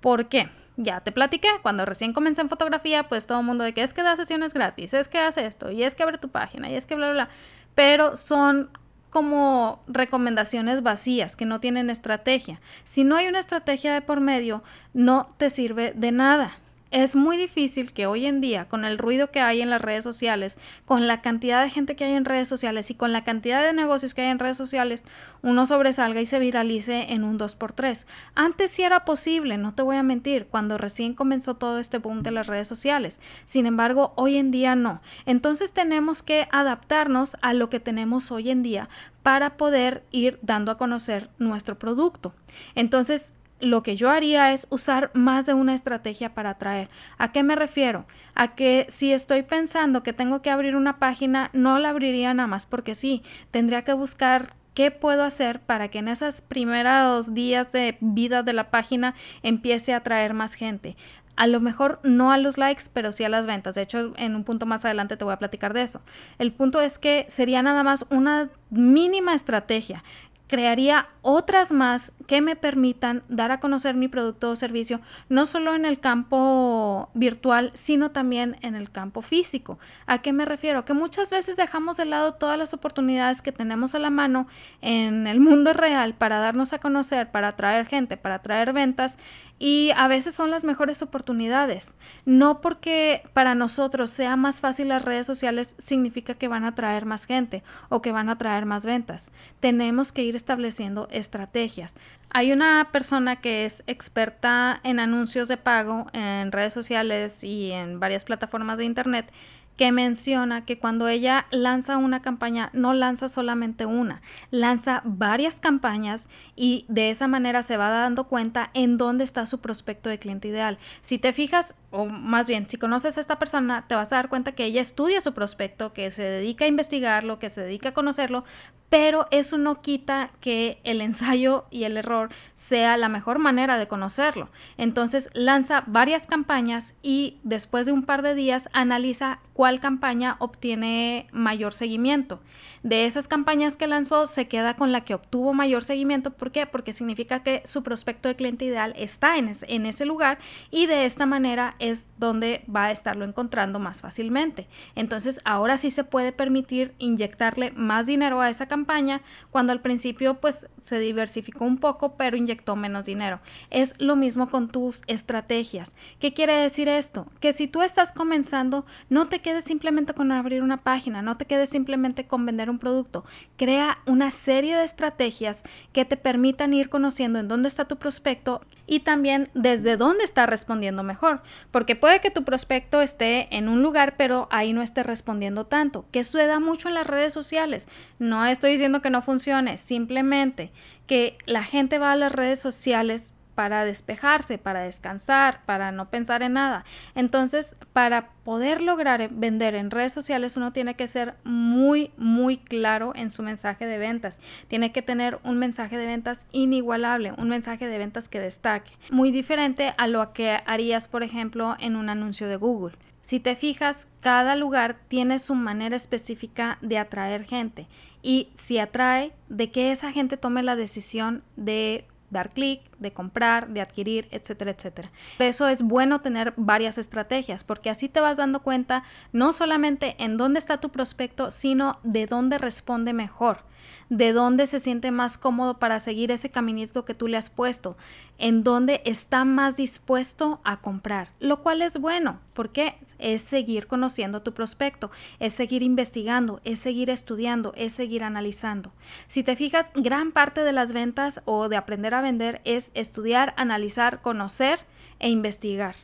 ¿Por 0.00 0.28
qué? 0.28 0.48
Ya 0.76 1.00
te 1.00 1.12
platiqué, 1.12 1.48
cuando 1.60 1.84
recién 1.84 2.12
comencé 2.12 2.40
en 2.40 2.48
fotografía, 2.48 3.08
pues 3.08 3.26
todo 3.26 3.40
el 3.40 3.44
mundo 3.44 3.64
de 3.64 3.74
que 3.74 3.82
es 3.82 3.92
que 3.92 4.02
da 4.02 4.16
sesiones 4.16 4.54
gratis, 4.54 4.94
es 4.94 5.08
que 5.08 5.18
hace 5.18 5.44
esto, 5.44 5.72
y 5.72 5.82
es 5.82 5.96
que 5.96 6.04
abre 6.04 6.18
tu 6.18 6.28
página, 6.28 6.70
y 6.70 6.76
es 6.76 6.86
que 6.86 6.94
bla, 6.94 7.06
bla, 7.06 7.24
bla. 7.24 7.28
Pero 7.74 8.16
son 8.16 8.70
como 9.10 9.82
recomendaciones 9.88 10.82
vacías 10.82 11.34
que 11.34 11.46
no 11.46 11.60
tienen 11.60 11.90
estrategia. 11.90 12.60
Si 12.84 13.04
no 13.04 13.16
hay 13.16 13.26
una 13.26 13.40
estrategia 13.40 13.92
de 13.92 14.02
por 14.02 14.20
medio, 14.20 14.62
no 14.94 15.34
te 15.36 15.50
sirve 15.50 15.92
de 15.96 16.12
nada 16.12 16.58
es 16.90 17.16
muy 17.16 17.36
difícil 17.36 17.92
que 17.92 18.06
hoy 18.06 18.26
en 18.26 18.40
día, 18.40 18.66
con 18.66 18.84
el 18.84 18.98
ruido 18.98 19.30
que 19.30 19.40
hay 19.40 19.60
en 19.60 19.70
las 19.70 19.82
redes 19.82 20.04
sociales, 20.04 20.58
con 20.84 21.06
la 21.06 21.20
cantidad 21.20 21.62
de 21.62 21.70
gente 21.70 21.96
que 21.96 22.04
hay 22.04 22.14
en 22.14 22.24
redes 22.24 22.48
sociales 22.48 22.90
y 22.90 22.94
con 22.94 23.12
la 23.12 23.24
cantidad 23.24 23.62
de 23.62 23.72
negocios 23.72 24.14
que 24.14 24.22
hay 24.22 24.28
en 24.28 24.38
redes 24.38 24.56
sociales, 24.56 25.04
uno 25.42 25.66
sobresalga 25.66 26.20
y 26.20 26.26
se 26.26 26.38
viralice 26.38 27.12
en 27.12 27.24
un 27.24 27.38
2x3. 27.38 28.06
Antes 28.34 28.70
sí 28.70 28.82
era 28.82 29.04
posible, 29.04 29.58
no 29.58 29.74
te 29.74 29.82
voy 29.82 29.96
a 29.96 30.02
mentir, 30.02 30.46
cuando 30.46 30.78
recién 30.78 31.14
comenzó 31.14 31.56
todo 31.56 31.78
este 31.78 31.98
boom 31.98 32.22
de 32.22 32.30
las 32.30 32.46
redes 32.46 32.68
sociales. 32.68 33.20
Sin 33.44 33.66
embargo, 33.66 34.12
hoy 34.16 34.36
en 34.36 34.50
día 34.50 34.74
no. 34.74 35.02
Entonces 35.26 35.72
tenemos 35.72 36.22
que 36.22 36.48
adaptarnos 36.50 37.36
a 37.42 37.52
lo 37.52 37.68
que 37.68 37.80
tenemos 37.80 38.30
hoy 38.30 38.50
en 38.50 38.62
día 38.62 38.88
para 39.22 39.56
poder 39.58 40.04
ir 40.10 40.38
dando 40.40 40.72
a 40.72 40.78
conocer 40.78 41.28
nuestro 41.38 41.78
producto. 41.78 42.34
Entonces, 42.74 43.34
lo 43.60 43.82
que 43.82 43.96
yo 43.96 44.10
haría 44.10 44.52
es 44.52 44.66
usar 44.70 45.10
más 45.14 45.46
de 45.46 45.54
una 45.54 45.74
estrategia 45.74 46.34
para 46.34 46.50
atraer. 46.50 46.88
¿A 47.18 47.32
qué 47.32 47.42
me 47.42 47.56
refiero? 47.56 48.06
A 48.34 48.54
que 48.54 48.86
si 48.88 49.12
estoy 49.12 49.42
pensando 49.42 50.02
que 50.02 50.12
tengo 50.12 50.42
que 50.42 50.50
abrir 50.50 50.76
una 50.76 50.98
página, 50.98 51.50
no 51.52 51.78
la 51.78 51.90
abriría 51.90 52.32
nada 52.34 52.46
más 52.46 52.66
porque 52.66 52.94
sí, 52.94 53.22
tendría 53.50 53.82
que 53.82 53.92
buscar 53.92 54.54
qué 54.74 54.92
puedo 54.92 55.24
hacer 55.24 55.58
para 55.58 55.88
que 55.88 55.98
en 55.98 56.06
esos 56.06 56.40
primeros 56.40 57.34
días 57.34 57.72
de 57.72 57.96
vida 58.00 58.44
de 58.44 58.52
la 58.52 58.70
página 58.70 59.16
empiece 59.42 59.92
a 59.92 59.96
atraer 59.96 60.34
más 60.34 60.54
gente 60.54 60.96
A 61.34 61.48
lo 61.48 61.58
mejor 61.58 61.98
no 62.04 62.30
a 62.30 62.38
los 62.38 62.58
likes, 62.58 62.84
pero 62.92 63.10
sí 63.10 63.24
a 63.24 63.28
las 63.28 63.44
ventas. 63.44 63.74
De 63.74 63.82
hecho, 63.82 64.12
en 64.16 64.36
un 64.36 64.44
punto 64.44 64.66
más 64.66 64.84
adelante 64.84 65.16
te 65.16 65.24
voy 65.24 65.32
a 65.34 65.38
platicar 65.38 65.72
de 65.72 65.82
eso. 65.82 66.00
El 66.38 66.52
punto 66.52 66.80
es 66.80 66.98
que 66.98 67.26
sería 67.28 67.62
nada 67.62 67.82
más 67.82 68.06
una 68.10 68.50
mínima 68.70 69.34
estrategia 69.34 70.04
crearía 70.48 71.08
otras 71.22 71.72
más 71.72 72.10
que 72.26 72.40
me 72.40 72.56
permitan 72.56 73.22
dar 73.28 73.50
a 73.52 73.60
conocer 73.60 73.94
mi 73.94 74.08
producto 74.08 74.50
o 74.50 74.56
servicio, 74.56 75.00
no 75.28 75.46
solo 75.46 75.74
en 75.74 75.84
el 75.84 76.00
campo 76.00 77.10
virtual, 77.14 77.70
sino 77.74 78.10
también 78.10 78.56
en 78.62 78.74
el 78.74 78.90
campo 78.90 79.22
físico. 79.22 79.78
¿A 80.06 80.18
qué 80.18 80.32
me 80.32 80.46
refiero? 80.46 80.84
Que 80.84 80.94
muchas 80.94 81.30
veces 81.30 81.56
dejamos 81.56 81.98
de 81.98 82.06
lado 82.06 82.34
todas 82.34 82.58
las 82.58 82.74
oportunidades 82.74 83.42
que 83.42 83.52
tenemos 83.52 83.94
a 83.94 83.98
la 83.98 84.10
mano 84.10 84.46
en 84.80 85.26
el 85.26 85.38
mundo 85.38 85.72
real 85.74 86.14
para 86.14 86.38
darnos 86.38 86.72
a 86.72 86.78
conocer, 86.78 87.30
para 87.30 87.48
atraer 87.48 87.86
gente, 87.86 88.16
para 88.16 88.36
atraer 88.36 88.72
ventas 88.72 89.18
y 89.58 89.90
a 89.96 90.08
veces 90.08 90.34
son 90.34 90.50
las 90.50 90.64
mejores 90.64 91.02
oportunidades. 91.02 91.94
No 92.24 92.60
porque 92.60 93.22
para 93.32 93.54
nosotros 93.54 94.10
sea 94.10 94.36
más 94.36 94.60
fácil 94.60 94.88
las 94.88 95.04
redes 95.04 95.26
sociales 95.26 95.74
significa 95.78 96.34
que 96.34 96.48
van 96.48 96.64
a 96.64 96.68
atraer 96.68 97.04
más 97.06 97.26
gente 97.26 97.62
o 97.88 98.02
que 98.02 98.12
van 98.12 98.28
a 98.28 98.38
traer 98.38 98.66
más 98.66 98.86
ventas. 98.86 99.30
Tenemos 99.60 100.12
que 100.12 100.22
ir 100.22 100.36
estableciendo 100.36 101.08
estrategias. 101.10 101.96
Hay 102.30 102.52
una 102.52 102.88
persona 102.92 103.36
que 103.36 103.64
es 103.64 103.82
experta 103.86 104.80
en 104.82 105.00
anuncios 105.00 105.48
de 105.48 105.56
pago 105.56 106.06
en 106.12 106.52
redes 106.52 106.72
sociales 106.72 107.42
y 107.42 107.72
en 107.72 108.00
varias 108.00 108.24
plataformas 108.24 108.78
de 108.78 108.84
internet 108.84 109.32
que 109.78 109.92
menciona 109.92 110.64
que 110.64 110.80
cuando 110.80 111.06
ella 111.06 111.46
lanza 111.52 111.98
una 111.98 112.20
campaña, 112.20 112.68
no 112.72 112.94
lanza 112.94 113.28
solamente 113.28 113.86
una, 113.86 114.22
lanza 114.50 115.02
varias 115.04 115.60
campañas 115.60 116.28
y 116.56 116.84
de 116.88 117.10
esa 117.10 117.28
manera 117.28 117.62
se 117.62 117.76
va 117.76 117.88
dando 117.88 118.24
cuenta 118.24 118.70
en 118.74 118.98
dónde 118.98 119.22
está 119.22 119.46
su 119.46 119.60
prospecto 119.60 120.10
de 120.10 120.18
cliente 120.18 120.48
ideal. 120.48 120.78
Si 121.00 121.18
te 121.18 121.32
fijas, 121.32 121.76
o 121.92 122.06
más 122.06 122.48
bien, 122.48 122.66
si 122.66 122.76
conoces 122.76 123.16
a 123.16 123.20
esta 123.20 123.38
persona, 123.38 123.86
te 123.86 123.94
vas 123.94 124.12
a 124.12 124.16
dar 124.16 124.28
cuenta 124.28 124.50
que 124.50 124.64
ella 124.64 124.80
estudia 124.80 125.20
su 125.20 125.32
prospecto, 125.32 125.92
que 125.92 126.10
se 126.10 126.24
dedica 126.24 126.64
a 126.64 126.68
investigarlo, 126.68 127.38
que 127.38 127.48
se 127.48 127.60
dedica 127.60 127.90
a 127.90 127.94
conocerlo, 127.94 128.44
pero 128.88 129.26
eso 129.30 129.58
no 129.58 129.82
quita 129.82 130.30
que 130.40 130.80
el 130.84 131.00
ensayo 131.00 131.66
y 131.70 131.84
el 131.84 131.96
error 131.96 132.30
sea 132.54 132.96
la 132.96 133.08
mejor 133.08 133.38
manera 133.38 133.78
de 133.78 133.88
conocerlo. 133.88 134.48
Entonces 134.76 135.30
lanza 135.34 135.84
varias 135.86 136.26
campañas 136.26 136.94
y 137.02 137.38
después 137.42 137.86
de 137.86 137.92
un 137.92 138.04
par 138.04 138.22
de 138.22 138.34
días 138.34 138.68
analiza 138.72 139.40
cuál 139.52 139.80
campaña 139.80 140.36
obtiene 140.38 141.26
mayor 141.32 141.74
seguimiento. 141.74 142.40
De 142.82 143.06
esas 143.06 143.28
campañas 143.28 143.76
que 143.76 143.88
lanzó 143.88 144.26
se 144.26 144.48
queda 144.48 144.74
con 144.74 144.92
la 144.92 145.02
que 145.04 145.14
obtuvo 145.14 145.52
mayor 145.52 145.84
seguimiento. 145.84 146.32
¿Por 146.32 146.52
qué? 146.52 146.66
Porque 146.66 146.92
significa 146.92 147.42
que 147.42 147.62
su 147.64 147.82
prospecto 147.82 148.28
de 148.28 148.36
cliente 148.36 148.64
ideal 148.64 148.94
está 148.96 149.36
en, 149.36 149.48
ese 149.86 150.06
lugar 150.06 150.38
y 150.70 150.86
de 150.86 151.04
esta 151.04 151.26
manera 151.26 151.74
es 151.78 152.08
donde 152.18 152.64
va 152.74 152.84
a 152.84 152.90
estarlo 152.92 153.24
encontrando 153.24 153.78
más 153.78 154.00
fácilmente. 154.00 154.68
Entonces 154.94 155.40
ahora 155.44 155.76
sí 155.76 155.90
se 155.90 156.04
puede 156.04 156.32
permitir 156.32 156.94
inyectarle 156.98 157.72
más 157.72 158.06
dinero 158.06 158.40
a 158.40 158.48
esa 158.48 158.66
campaña 158.66 158.77
campaña, 158.78 159.22
cuando 159.50 159.72
al 159.72 159.80
principio 159.80 160.34
pues 160.34 160.68
se 160.78 161.00
diversificó 161.00 161.64
un 161.64 161.78
poco, 161.78 162.16
pero 162.16 162.36
inyectó 162.36 162.76
menos 162.76 163.06
dinero. 163.06 163.40
Es 163.70 163.94
lo 163.98 164.14
mismo 164.14 164.50
con 164.50 164.68
tus 164.68 165.02
estrategias. 165.08 165.96
¿Qué 166.20 166.32
quiere 166.32 166.54
decir 166.54 166.88
esto? 166.88 167.26
Que 167.40 167.52
si 167.52 167.66
tú 167.66 167.82
estás 167.82 168.12
comenzando, 168.12 168.86
no 169.08 169.28
te 169.28 169.40
quedes 169.40 169.64
simplemente 169.64 170.14
con 170.14 170.30
abrir 170.30 170.62
una 170.62 170.82
página, 170.82 171.22
no 171.22 171.36
te 171.36 171.46
quedes 171.46 171.70
simplemente 171.70 172.26
con 172.26 172.46
vender 172.46 172.70
un 172.70 172.78
producto. 172.78 173.24
Crea 173.56 173.98
una 174.06 174.30
serie 174.30 174.76
de 174.76 174.84
estrategias 174.84 175.64
que 175.92 176.04
te 176.04 176.16
permitan 176.16 176.72
ir 176.72 176.88
conociendo 176.88 177.40
en 177.40 177.48
dónde 177.48 177.66
está 177.66 177.86
tu 177.86 177.96
prospecto 177.96 178.60
y 178.88 179.00
también 179.00 179.50
desde 179.54 179.96
dónde 179.96 180.24
está 180.24 180.46
respondiendo 180.46 181.02
mejor, 181.02 181.42
porque 181.70 181.94
puede 181.94 182.20
que 182.20 182.30
tu 182.30 182.42
prospecto 182.42 183.02
esté 183.02 183.54
en 183.54 183.68
un 183.68 183.82
lugar 183.82 184.16
pero 184.16 184.48
ahí 184.50 184.72
no 184.72 184.82
esté 184.82 185.02
respondiendo 185.02 185.66
tanto, 185.66 186.06
que 186.10 186.24
suceda 186.24 186.58
mucho 186.58 186.88
en 186.88 186.94
las 186.94 187.06
redes 187.06 187.32
sociales. 187.32 187.86
No 188.18 188.46
estoy 188.46 188.67
diciendo 188.70 189.02
que 189.02 189.10
no 189.10 189.22
funcione, 189.22 189.78
simplemente 189.78 190.72
que 191.06 191.38
la 191.46 191.64
gente 191.64 191.98
va 191.98 192.12
a 192.12 192.16
las 192.16 192.32
redes 192.32 192.60
sociales 192.60 193.34
para 193.58 193.84
despejarse, 193.84 194.56
para 194.56 194.82
descansar, 194.82 195.64
para 195.66 195.90
no 195.90 196.10
pensar 196.10 196.44
en 196.44 196.52
nada. 196.52 196.84
Entonces, 197.16 197.74
para 197.92 198.28
poder 198.44 198.80
lograr 198.80 199.30
vender 199.32 199.74
en 199.74 199.90
redes 199.90 200.12
sociales, 200.12 200.56
uno 200.56 200.72
tiene 200.72 200.94
que 200.94 201.08
ser 201.08 201.34
muy, 201.42 202.12
muy 202.16 202.58
claro 202.58 203.14
en 203.16 203.32
su 203.32 203.42
mensaje 203.42 203.84
de 203.84 203.98
ventas. 203.98 204.40
Tiene 204.68 204.92
que 204.92 205.02
tener 205.02 205.40
un 205.42 205.58
mensaje 205.58 205.96
de 205.96 206.06
ventas 206.06 206.46
inigualable, 206.52 207.32
un 207.36 207.48
mensaje 207.48 207.88
de 207.88 207.98
ventas 207.98 208.28
que 208.28 208.38
destaque. 208.38 208.92
Muy 209.10 209.32
diferente 209.32 209.92
a 209.98 210.06
lo 210.06 210.32
que 210.32 210.60
harías, 210.64 211.08
por 211.08 211.24
ejemplo, 211.24 211.74
en 211.80 211.96
un 211.96 212.10
anuncio 212.10 212.46
de 212.46 212.54
Google. 212.54 212.94
Si 213.20 213.40
te 213.40 213.56
fijas, 213.56 214.08
cada 214.20 214.56
lugar 214.56 214.98
tiene 215.08 215.38
su 215.38 215.54
manera 215.54 215.96
específica 215.96 216.78
de 216.80 216.98
atraer 216.98 217.44
gente 217.44 217.86
y 218.22 218.48
si 218.54 218.78
atrae, 218.78 219.32
de 219.48 219.70
que 219.70 219.92
esa 219.92 220.12
gente 220.12 220.36
tome 220.36 220.62
la 220.62 220.76
decisión 220.76 221.42
de 221.56 222.06
dar 222.30 222.50
clic, 222.50 222.82
de 222.98 223.12
comprar, 223.12 223.68
de 223.68 223.80
adquirir, 223.80 224.28
etcétera, 224.30 224.72
etcétera. 224.72 225.10
Por 225.36 225.46
eso 225.46 225.68
es 225.68 225.82
bueno 225.82 226.20
tener 226.20 226.52
varias 226.56 226.98
estrategias, 226.98 227.64
porque 227.64 227.90
así 227.90 228.08
te 228.08 228.20
vas 228.20 228.36
dando 228.36 228.60
cuenta 228.60 229.04
no 229.32 229.52
solamente 229.52 230.16
en 230.18 230.36
dónde 230.36 230.58
está 230.58 230.78
tu 230.78 230.90
prospecto, 230.90 231.50
sino 231.50 231.98
de 232.02 232.26
dónde 232.26 232.58
responde 232.58 233.12
mejor 233.12 233.64
de 234.10 234.32
dónde 234.32 234.66
se 234.66 234.78
siente 234.78 235.10
más 235.10 235.38
cómodo 235.38 235.78
para 235.78 235.98
seguir 235.98 236.30
ese 236.30 236.50
caminito 236.50 237.04
que 237.04 237.14
tú 237.14 237.28
le 237.28 237.36
has 237.36 237.50
puesto, 237.50 237.96
en 238.38 238.64
dónde 238.64 239.02
está 239.04 239.44
más 239.44 239.76
dispuesto 239.76 240.60
a 240.64 240.80
comprar, 240.80 241.30
lo 241.40 241.62
cual 241.62 241.82
es 241.82 241.98
bueno, 241.98 242.40
porque 242.54 242.94
es 243.18 243.42
seguir 243.42 243.86
conociendo 243.86 244.42
tu 244.42 244.54
prospecto, 244.54 245.10
es 245.40 245.54
seguir 245.54 245.82
investigando, 245.82 246.60
es 246.64 246.78
seguir 246.78 247.10
estudiando, 247.10 247.72
es 247.76 247.92
seguir 247.92 248.24
analizando. 248.24 248.92
Si 249.26 249.42
te 249.42 249.56
fijas, 249.56 249.90
gran 249.94 250.32
parte 250.32 250.62
de 250.62 250.72
las 250.72 250.92
ventas 250.92 251.40
o 251.44 251.68
de 251.68 251.76
aprender 251.76 252.14
a 252.14 252.22
vender 252.22 252.60
es 252.64 252.90
estudiar, 252.94 253.54
analizar, 253.56 254.22
conocer 254.22 254.80
e 255.18 255.28
investigar. 255.28 255.96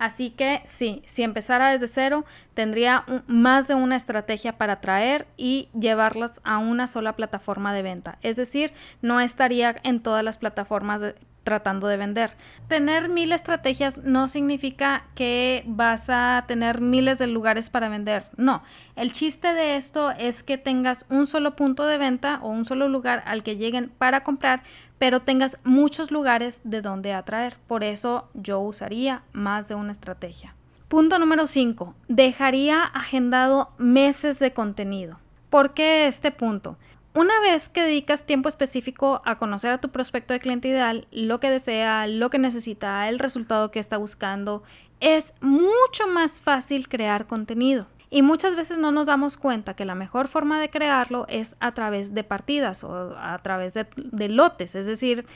Así 0.00 0.30
que 0.30 0.62
sí, 0.64 1.02
si 1.04 1.22
empezara 1.22 1.70
desde 1.70 1.86
cero, 1.86 2.24
tendría 2.54 3.04
más 3.26 3.68
de 3.68 3.74
una 3.74 3.96
estrategia 3.96 4.56
para 4.56 4.72
atraer 4.72 5.26
y 5.36 5.68
llevarlas 5.78 6.40
a 6.42 6.56
una 6.56 6.86
sola 6.86 7.16
plataforma 7.16 7.74
de 7.74 7.82
venta. 7.82 8.18
Es 8.22 8.36
decir, 8.36 8.72
no 9.02 9.20
estaría 9.20 9.76
en 9.82 10.00
todas 10.00 10.24
las 10.24 10.38
plataformas 10.38 11.02
de, 11.02 11.16
tratando 11.44 11.88
de 11.88 11.96
vender. 11.96 12.36
Tener 12.68 13.08
mil 13.08 13.32
estrategias 13.32 13.98
no 14.04 14.28
significa 14.28 15.04
que 15.14 15.64
vas 15.66 16.08
a 16.10 16.44
tener 16.46 16.80
miles 16.80 17.18
de 17.18 17.26
lugares 17.26 17.70
para 17.70 17.88
vender. 17.88 18.26
No, 18.36 18.62
el 18.96 19.12
chiste 19.12 19.52
de 19.52 19.76
esto 19.76 20.10
es 20.12 20.42
que 20.42 20.58
tengas 20.58 21.06
un 21.08 21.26
solo 21.26 21.56
punto 21.56 21.86
de 21.86 21.98
venta 21.98 22.40
o 22.42 22.48
un 22.48 22.64
solo 22.64 22.88
lugar 22.88 23.22
al 23.26 23.42
que 23.42 23.56
lleguen 23.56 23.90
para 23.98 24.22
comprar, 24.22 24.62
pero 24.98 25.20
tengas 25.20 25.58
muchos 25.64 26.10
lugares 26.10 26.60
de 26.64 26.82
donde 26.82 27.12
atraer. 27.12 27.56
Por 27.66 27.84
eso 27.84 28.28
yo 28.34 28.60
usaría 28.60 29.22
más 29.32 29.68
de 29.68 29.74
una 29.74 29.92
estrategia. 29.92 30.54
Punto 30.88 31.18
número 31.18 31.46
5. 31.46 31.94
Dejaría 32.08 32.82
agendado 32.82 33.70
meses 33.78 34.38
de 34.40 34.52
contenido. 34.52 35.18
¿Por 35.48 35.72
qué 35.72 36.06
este 36.06 36.30
punto? 36.32 36.76
Una 37.12 37.40
vez 37.40 37.68
que 37.68 37.82
dedicas 37.82 38.24
tiempo 38.24 38.48
específico 38.48 39.20
a 39.24 39.36
conocer 39.36 39.72
a 39.72 39.80
tu 39.80 39.88
prospecto 39.88 40.32
de 40.32 40.38
cliente 40.38 40.68
ideal, 40.68 41.08
lo 41.10 41.40
que 41.40 41.50
desea, 41.50 42.06
lo 42.06 42.30
que 42.30 42.38
necesita, 42.38 43.08
el 43.08 43.18
resultado 43.18 43.72
que 43.72 43.80
está 43.80 43.96
buscando, 43.96 44.62
es 45.00 45.34
mucho 45.40 46.06
más 46.06 46.40
fácil 46.40 46.88
crear 46.88 47.26
contenido. 47.26 47.88
Y 48.10 48.22
muchas 48.22 48.54
veces 48.54 48.78
no 48.78 48.92
nos 48.92 49.06
damos 49.08 49.36
cuenta 49.36 49.74
que 49.74 49.84
la 49.84 49.94
mejor 49.94 50.28
forma 50.28 50.60
de 50.60 50.70
crearlo 50.70 51.26
es 51.28 51.56
a 51.60 51.72
través 51.72 52.14
de 52.14 52.24
partidas 52.24 52.84
o 52.84 53.16
a 53.16 53.38
través 53.38 53.74
de, 53.74 54.28
lotes, 54.28 54.74
es 54.74 54.86
decir, 54.86 55.26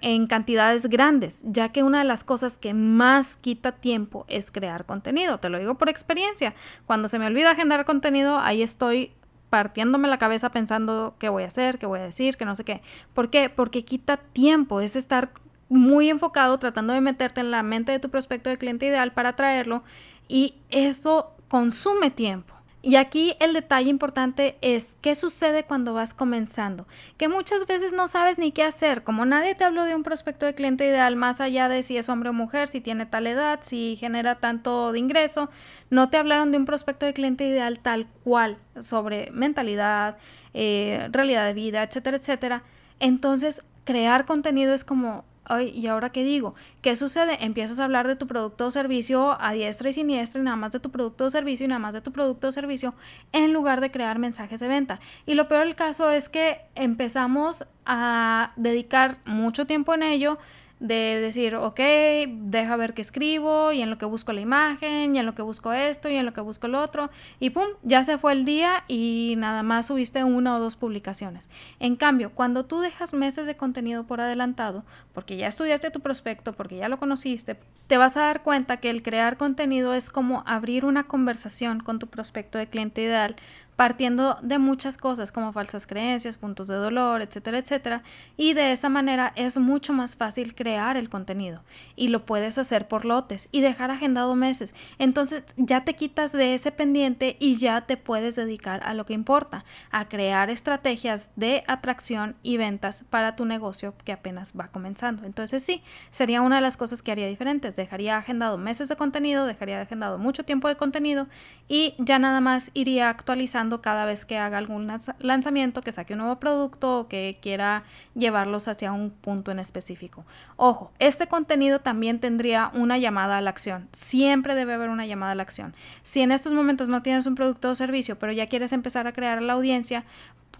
en 0.00 0.26
cantidades 0.28 0.86
grandes, 0.88 1.42
ya 1.44 1.70
que 1.70 1.82
una 1.82 1.98
de 1.98 2.04
las 2.04 2.22
cosas 2.22 2.56
que 2.56 2.72
más 2.72 3.36
quita 3.36 3.72
tiempo 3.72 4.24
es 4.28 4.52
crear 4.52 4.84
contenido. 4.84 5.38
Te 5.38 5.48
lo 5.48 5.58
digo 5.58 5.74
por 5.76 5.88
experiencia. 5.88 6.54
Cuando 6.86 7.08
se 7.08 7.18
me 7.18 7.26
olvida 7.26 7.50
agendar 7.50 7.84
contenido, 7.84 8.38
ahí 8.38 8.62
estoy 8.62 9.12
partiéndome 9.50 10.08
la 10.08 10.18
cabeza 10.18 10.50
pensando 10.50 11.14
qué 11.18 11.28
voy 11.28 11.44
a 11.44 11.46
hacer, 11.46 11.78
qué 11.78 11.86
voy 11.86 12.00
a 12.00 12.04
decir, 12.04 12.36
que 12.36 12.44
no 12.44 12.56
sé 12.56 12.64
qué. 12.64 12.82
¿Por 13.12 13.30
qué? 13.30 13.50
Porque 13.50 13.84
quita 13.84 14.16
tiempo, 14.16 14.80
es 14.80 14.96
estar 14.96 15.30
muy 15.68 16.10
enfocado 16.10 16.58
tratando 16.58 16.92
de 16.92 17.00
meterte 17.00 17.40
en 17.40 17.50
la 17.50 17.62
mente 17.62 17.92
de 17.92 17.98
tu 17.98 18.10
prospecto 18.10 18.50
de 18.50 18.58
cliente 18.58 18.86
ideal 18.86 19.12
para 19.12 19.30
atraerlo 19.30 19.82
y 20.28 20.56
eso 20.70 21.32
consume 21.48 22.10
tiempo. 22.10 22.53
Y 22.86 22.96
aquí 22.96 23.34
el 23.40 23.54
detalle 23.54 23.88
importante 23.88 24.58
es 24.60 24.98
qué 25.00 25.14
sucede 25.14 25.64
cuando 25.64 25.94
vas 25.94 26.12
comenzando, 26.12 26.86
que 27.16 27.28
muchas 27.28 27.66
veces 27.66 27.94
no 27.94 28.08
sabes 28.08 28.36
ni 28.36 28.52
qué 28.52 28.62
hacer, 28.62 29.04
como 29.04 29.24
nadie 29.24 29.54
te 29.54 29.64
habló 29.64 29.84
de 29.84 29.94
un 29.94 30.02
prospecto 30.02 30.44
de 30.44 30.54
cliente 30.54 30.86
ideal 30.86 31.16
más 31.16 31.40
allá 31.40 31.70
de 31.70 31.82
si 31.82 31.96
es 31.96 32.10
hombre 32.10 32.28
o 32.28 32.34
mujer, 32.34 32.68
si 32.68 32.82
tiene 32.82 33.06
tal 33.06 33.26
edad, 33.26 33.60
si 33.62 33.96
genera 33.96 34.34
tanto 34.34 34.92
de 34.92 34.98
ingreso, 34.98 35.48
no 35.88 36.10
te 36.10 36.18
hablaron 36.18 36.52
de 36.52 36.58
un 36.58 36.66
prospecto 36.66 37.06
de 37.06 37.14
cliente 37.14 37.46
ideal 37.46 37.78
tal 37.78 38.06
cual 38.22 38.58
sobre 38.78 39.30
mentalidad, 39.30 40.18
eh, 40.52 41.08
realidad 41.10 41.46
de 41.46 41.54
vida, 41.54 41.82
etcétera, 41.84 42.18
etcétera. 42.18 42.64
Entonces, 43.00 43.64
crear 43.84 44.26
contenido 44.26 44.74
es 44.74 44.84
como 44.84 45.24
Ay, 45.44 45.68
¿y 45.70 45.86
ahora 45.86 46.10
qué 46.10 46.24
digo? 46.24 46.54
¿Qué 46.80 46.96
sucede? 46.96 47.44
Empiezas 47.44 47.78
a 47.78 47.84
hablar 47.84 48.08
de 48.08 48.16
tu 48.16 48.26
producto 48.26 48.66
o 48.66 48.70
servicio 48.70 49.36
a 49.40 49.52
diestra 49.52 49.90
y 49.90 49.92
siniestra 49.92 50.40
y 50.40 50.44
nada 50.44 50.56
más 50.56 50.72
de 50.72 50.80
tu 50.80 50.90
producto 50.90 51.26
o 51.26 51.30
servicio 51.30 51.64
y 51.64 51.68
nada 51.68 51.78
más 51.78 51.92
de 51.92 52.00
tu 52.00 52.12
producto 52.12 52.48
o 52.48 52.52
servicio 52.52 52.94
en 53.32 53.52
lugar 53.52 53.80
de 53.80 53.90
crear 53.90 54.18
mensajes 54.18 54.60
de 54.60 54.68
venta. 54.68 55.00
Y 55.26 55.34
lo 55.34 55.48
peor 55.48 55.64
del 55.66 55.74
caso 55.74 56.10
es 56.10 56.28
que 56.28 56.62
empezamos 56.74 57.66
a 57.84 58.52
dedicar 58.56 59.18
mucho 59.26 59.66
tiempo 59.66 59.92
en 59.92 60.02
ello 60.02 60.38
de 60.80 61.20
decir, 61.20 61.54
ok, 61.54 61.80
deja 62.28 62.76
ver 62.76 62.94
qué 62.94 63.02
escribo 63.02 63.72
y 63.72 63.80
en 63.80 63.90
lo 63.90 63.98
que 63.98 64.04
busco 64.04 64.32
la 64.32 64.40
imagen 64.40 65.14
y 65.14 65.18
en 65.18 65.26
lo 65.26 65.34
que 65.34 65.42
busco 65.42 65.72
esto 65.72 66.08
y 66.08 66.16
en 66.16 66.26
lo 66.26 66.32
que 66.32 66.40
busco 66.40 66.66
el 66.66 66.74
otro 66.74 67.10
y 67.40 67.50
pum, 67.50 67.68
ya 67.82 68.04
se 68.04 68.18
fue 68.18 68.32
el 68.32 68.44
día 68.44 68.84
y 68.88 69.34
nada 69.38 69.62
más 69.62 69.86
subiste 69.86 70.24
una 70.24 70.56
o 70.56 70.60
dos 70.60 70.76
publicaciones. 70.76 71.48
En 71.78 71.96
cambio, 71.96 72.32
cuando 72.32 72.64
tú 72.64 72.80
dejas 72.80 73.14
meses 73.14 73.46
de 73.46 73.56
contenido 73.56 74.04
por 74.04 74.20
adelantado, 74.20 74.84
porque 75.12 75.36
ya 75.36 75.46
estudiaste 75.46 75.90
tu 75.90 76.00
prospecto, 76.00 76.52
porque 76.52 76.76
ya 76.76 76.88
lo 76.88 76.98
conociste, 76.98 77.56
te 77.86 77.96
vas 77.96 78.16
a 78.16 78.22
dar 78.22 78.42
cuenta 78.42 78.78
que 78.78 78.90
el 78.90 79.02
crear 79.02 79.36
contenido 79.36 79.94
es 79.94 80.10
como 80.10 80.42
abrir 80.46 80.84
una 80.84 81.04
conversación 81.04 81.80
con 81.80 81.98
tu 81.98 82.08
prospecto 82.08 82.58
de 82.58 82.66
cliente 82.66 83.02
ideal 83.02 83.36
partiendo 83.76 84.38
de 84.42 84.58
muchas 84.58 84.98
cosas 84.98 85.32
como 85.32 85.52
falsas 85.52 85.86
creencias, 85.86 86.36
puntos 86.36 86.68
de 86.68 86.76
dolor, 86.76 87.22
etcétera, 87.22 87.58
etcétera. 87.58 88.02
Y 88.36 88.54
de 88.54 88.72
esa 88.72 88.88
manera 88.88 89.32
es 89.36 89.58
mucho 89.58 89.92
más 89.92 90.16
fácil 90.16 90.54
crear 90.54 90.96
el 90.96 91.08
contenido 91.08 91.62
y 91.96 92.08
lo 92.08 92.24
puedes 92.24 92.58
hacer 92.58 92.88
por 92.88 93.04
lotes 93.04 93.48
y 93.52 93.60
dejar 93.60 93.90
agendado 93.90 94.34
meses. 94.34 94.74
Entonces 94.98 95.44
ya 95.56 95.84
te 95.84 95.94
quitas 95.94 96.32
de 96.32 96.54
ese 96.54 96.70
pendiente 96.72 97.36
y 97.40 97.56
ya 97.56 97.82
te 97.82 97.96
puedes 97.96 98.36
dedicar 98.36 98.82
a 98.84 98.94
lo 98.94 99.06
que 99.06 99.14
importa, 99.14 99.64
a 99.90 100.08
crear 100.08 100.50
estrategias 100.50 101.30
de 101.36 101.64
atracción 101.66 102.36
y 102.42 102.56
ventas 102.56 103.04
para 103.10 103.36
tu 103.36 103.44
negocio 103.44 103.94
que 104.04 104.12
apenas 104.12 104.52
va 104.58 104.68
comenzando. 104.68 105.24
Entonces 105.24 105.62
sí, 105.62 105.82
sería 106.10 106.42
una 106.42 106.56
de 106.56 106.62
las 106.62 106.76
cosas 106.76 107.02
que 107.02 107.12
haría 107.12 107.26
diferentes. 107.26 107.76
Dejaría 107.76 108.16
agendado 108.16 108.58
meses 108.58 108.88
de 108.88 108.96
contenido, 108.96 109.46
dejaría 109.46 109.80
agendado 109.80 110.18
mucho 110.18 110.44
tiempo 110.44 110.68
de 110.68 110.76
contenido 110.76 111.26
y 111.68 111.94
ya 111.98 112.18
nada 112.18 112.40
más 112.40 112.70
iría 112.74 113.08
actualizando 113.08 113.63
cada 113.82 114.04
vez 114.04 114.24
que 114.26 114.38
haga 114.38 114.58
algún 114.58 114.90
lanzamiento, 115.18 115.82
que 115.82 115.92
saque 115.92 116.14
un 116.14 116.20
nuevo 116.20 116.38
producto 116.38 117.00
o 117.00 117.08
que 117.08 117.38
quiera 117.40 117.84
llevarlos 118.14 118.68
hacia 118.68 118.92
un 118.92 119.10
punto 119.10 119.50
en 119.50 119.58
específico. 119.58 120.24
Ojo, 120.56 120.92
este 120.98 121.26
contenido 121.26 121.80
también 121.80 122.20
tendría 122.20 122.70
una 122.74 122.98
llamada 122.98 123.38
a 123.38 123.40
la 123.40 123.50
acción. 123.50 123.88
Siempre 123.92 124.54
debe 124.54 124.74
haber 124.74 124.90
una 124.90 125.06
llamada 125.06 125.32
a 125.32 125.34
la 125.34 125.42
acción. 125.42 125.74
Si 126.02 126.20
en 126.20 126.32
estos 126.32 126.52
momentos 126.52 126.88
no 126.88 127.02
tienes 127.02 127.26
un 127.26 127.34
producto 127.34 127.70
o 127.70 127.74
servicio, 127.74 128.18
pero 128.18 128.32
ya 128.32 128.46
quieres 128.46 128.72
empezar 128.72 129.06
a 129.06 129.12
crear 129.12 129.42
la 129.42 129.54
audiencia, 129.54 130.04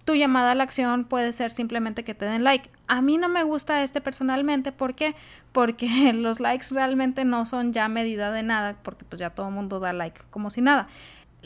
tu 0.05 0.13
llamada 0.13 0.51
a 0.51 0.55
la 0.55 0.63
acción 0.63 1.03
puede 1.03 1.31
ser 1.31 1.51
simplemente 1.51 2.03
que 2.03 2.13
te 2.13 2.25
den 2.25 2.43
like. 2.43 2.69
A 2.87 3.01
mí 3.01 3.17
no 3.17 3.27
me 3.27 3.43
gusta 3.43 3.81
este 3.81 4.01
personalmente, 4.01 4.71
¿por 4.71 4.93
qué? 4.93 5.15
Porque 5.51 5.87
los 6.13 6.39
likes 6.39 6.67
realmente 6.71 7.25
no 7.25 7.45
son 7.45 7.73
ya 7.73 7.89
medida 7.89 8.31
de 8.31 8.43
nada, 8.43 8.77
porque 8.83 9.03
pues 9.03 9.19
ya 9.19 9.31
todo 9.31 9.47
el 9.47 9.53
mundo 9.53 9.79
da 9.79 9.93
like 9.93 10.21
como 10.29 10.51
si 10.51 10.61
nada. 10.61 10.87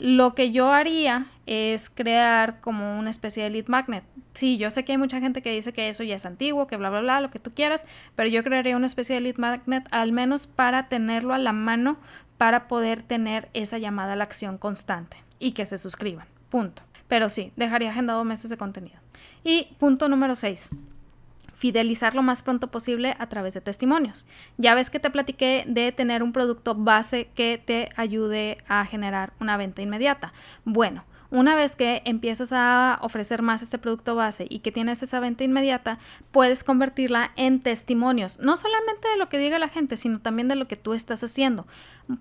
Lo 0.00 0.34
que 0.34 0.50
yo 0.50 0.72
haría 0.72 1.26
es 1.44 1.90
crear 1.90 2.60
como 2.60 2.98
una 2.98 3.10
especie 3.10 3.42
de 3.42 3.50
lead 3.50 3.66
magnet. 3.66 4.02
Sí, 4.32 4.56
yo 4.56 4.70
sé 4.70 4.82
que 4.84 4.92
hay 4.92 4.98
mucha 4.98 5.20
gente 5.20 5.42
que 5.42 5.52
dice 5.52 5.74
que 5.74 5.90
eso 5.90 6.02
ya 6.02 6.16
es 6.16 6.24
antiguo, 6.24 6.66
que 6.66 6.78
bla, 6.78 6.88
bla, 6.88 7.00
bla, 7.00 7.20
lo 7.20 7.30
que 7.30 7.38
tú 7.38 7.52
quieras, 7.52 7.84
pero 8.16 8.28
yo 8.28 8.42
crearía 8.42 8.78
una 8.78 8.86
especie 8.86 9.14
de 9.14 9.20
lead 9.20 9.36
magnet 9.36 9.86
al 9.90 10.12
menos 10.12 10.46
para 10.46 10.88
tenerlo 10.88 11.34
a 11.34 11.38
la 11.38 11.52
mano 11.52 11.98
para 12.38 12.66
poder 12.66 13.02
tener 13.02 13.50
esa 13.52 13.76
llamada 13.76 14.14
a 14.14 14.16
la 14.16 14.24
acción 14.24 14.56
constante 14.56 15.18
y 15.38 15.52
que 15.52 15.66
se 15.66 15.76
suscriban. 15.76 16.26
Punto. 16.48 16.82
Pero 17.06 17.28
sí, 17.28 17.52
dejaría 17.56 17.90
agendado 17.90 18.24
meses 18.24 18.48
de 18.48 18.56
contenido. 18.56 18.98
Y 19.44 19.76
punto 19.78 20.08
número 20.08 20.34
6 20.34 20.70
fidelizar 21.60 22.14
lo 22.14 22.22
más 22.22 22.40
pronto 22.40 22.70
posible 22.70 23.14
a 23.18 23.28
través 23.28 23.52
de 23.52 23.60
testimonios. 23.60 24.26
Ya 24.56 24.74
ves 24.74 24.88
que 24.88 24.98
te 24.98 25.10
platiqué 25.10 25.64
de 25.66 25.92
tener 25.92 26.22
un 26.22 26.32
producto 26.32 26.74
base 26.74 27.28
que 27.34 27.62
te 27.62 27.90
ayude 27.96 28.56
a 28.66 28.86
generar 28.86 29.34
una 29.40 29.58
venta 29.58 29.82
inmediata. 29.82 30.32
Bueno, 30.64 31.04
una 31.30 31.54
vez 31.54 31.76
que 31.76 32.02
empiezas 32.04 32.52
a 32.52 32.98
ofrecer 33.02 33.42
más 33.42 33.62
este 33.62 33.78
producto 33.78 34.14
base 34.14 34.46
y 34.48 34.60
que 34.60 34.72
tienes 34.72 35.02
esa 35.02 35.20
venta 35.20 35.44
inmediata, 35.44 35.98
puedes 36.32 36.64
convertirla 36.64 37.32
en 37.36 37.60
testimonios, 37.60 38.38
no 38.40 38.56
solamente 38.56 39.08
de 39.08 39.16
lo 39.16 39.28
que 39.28 39.38
diga 39.38 39.58
la 39.58 39.68
gente, 39.68 39.96
sino 39.96 40.20
también 40.20 40.48
de 40.48 40.56
lo 40.56 40.66
que 40.66 40.76
tú 40.76 40.92
estás 40.92 41.22
haciendo. 41.22 41.66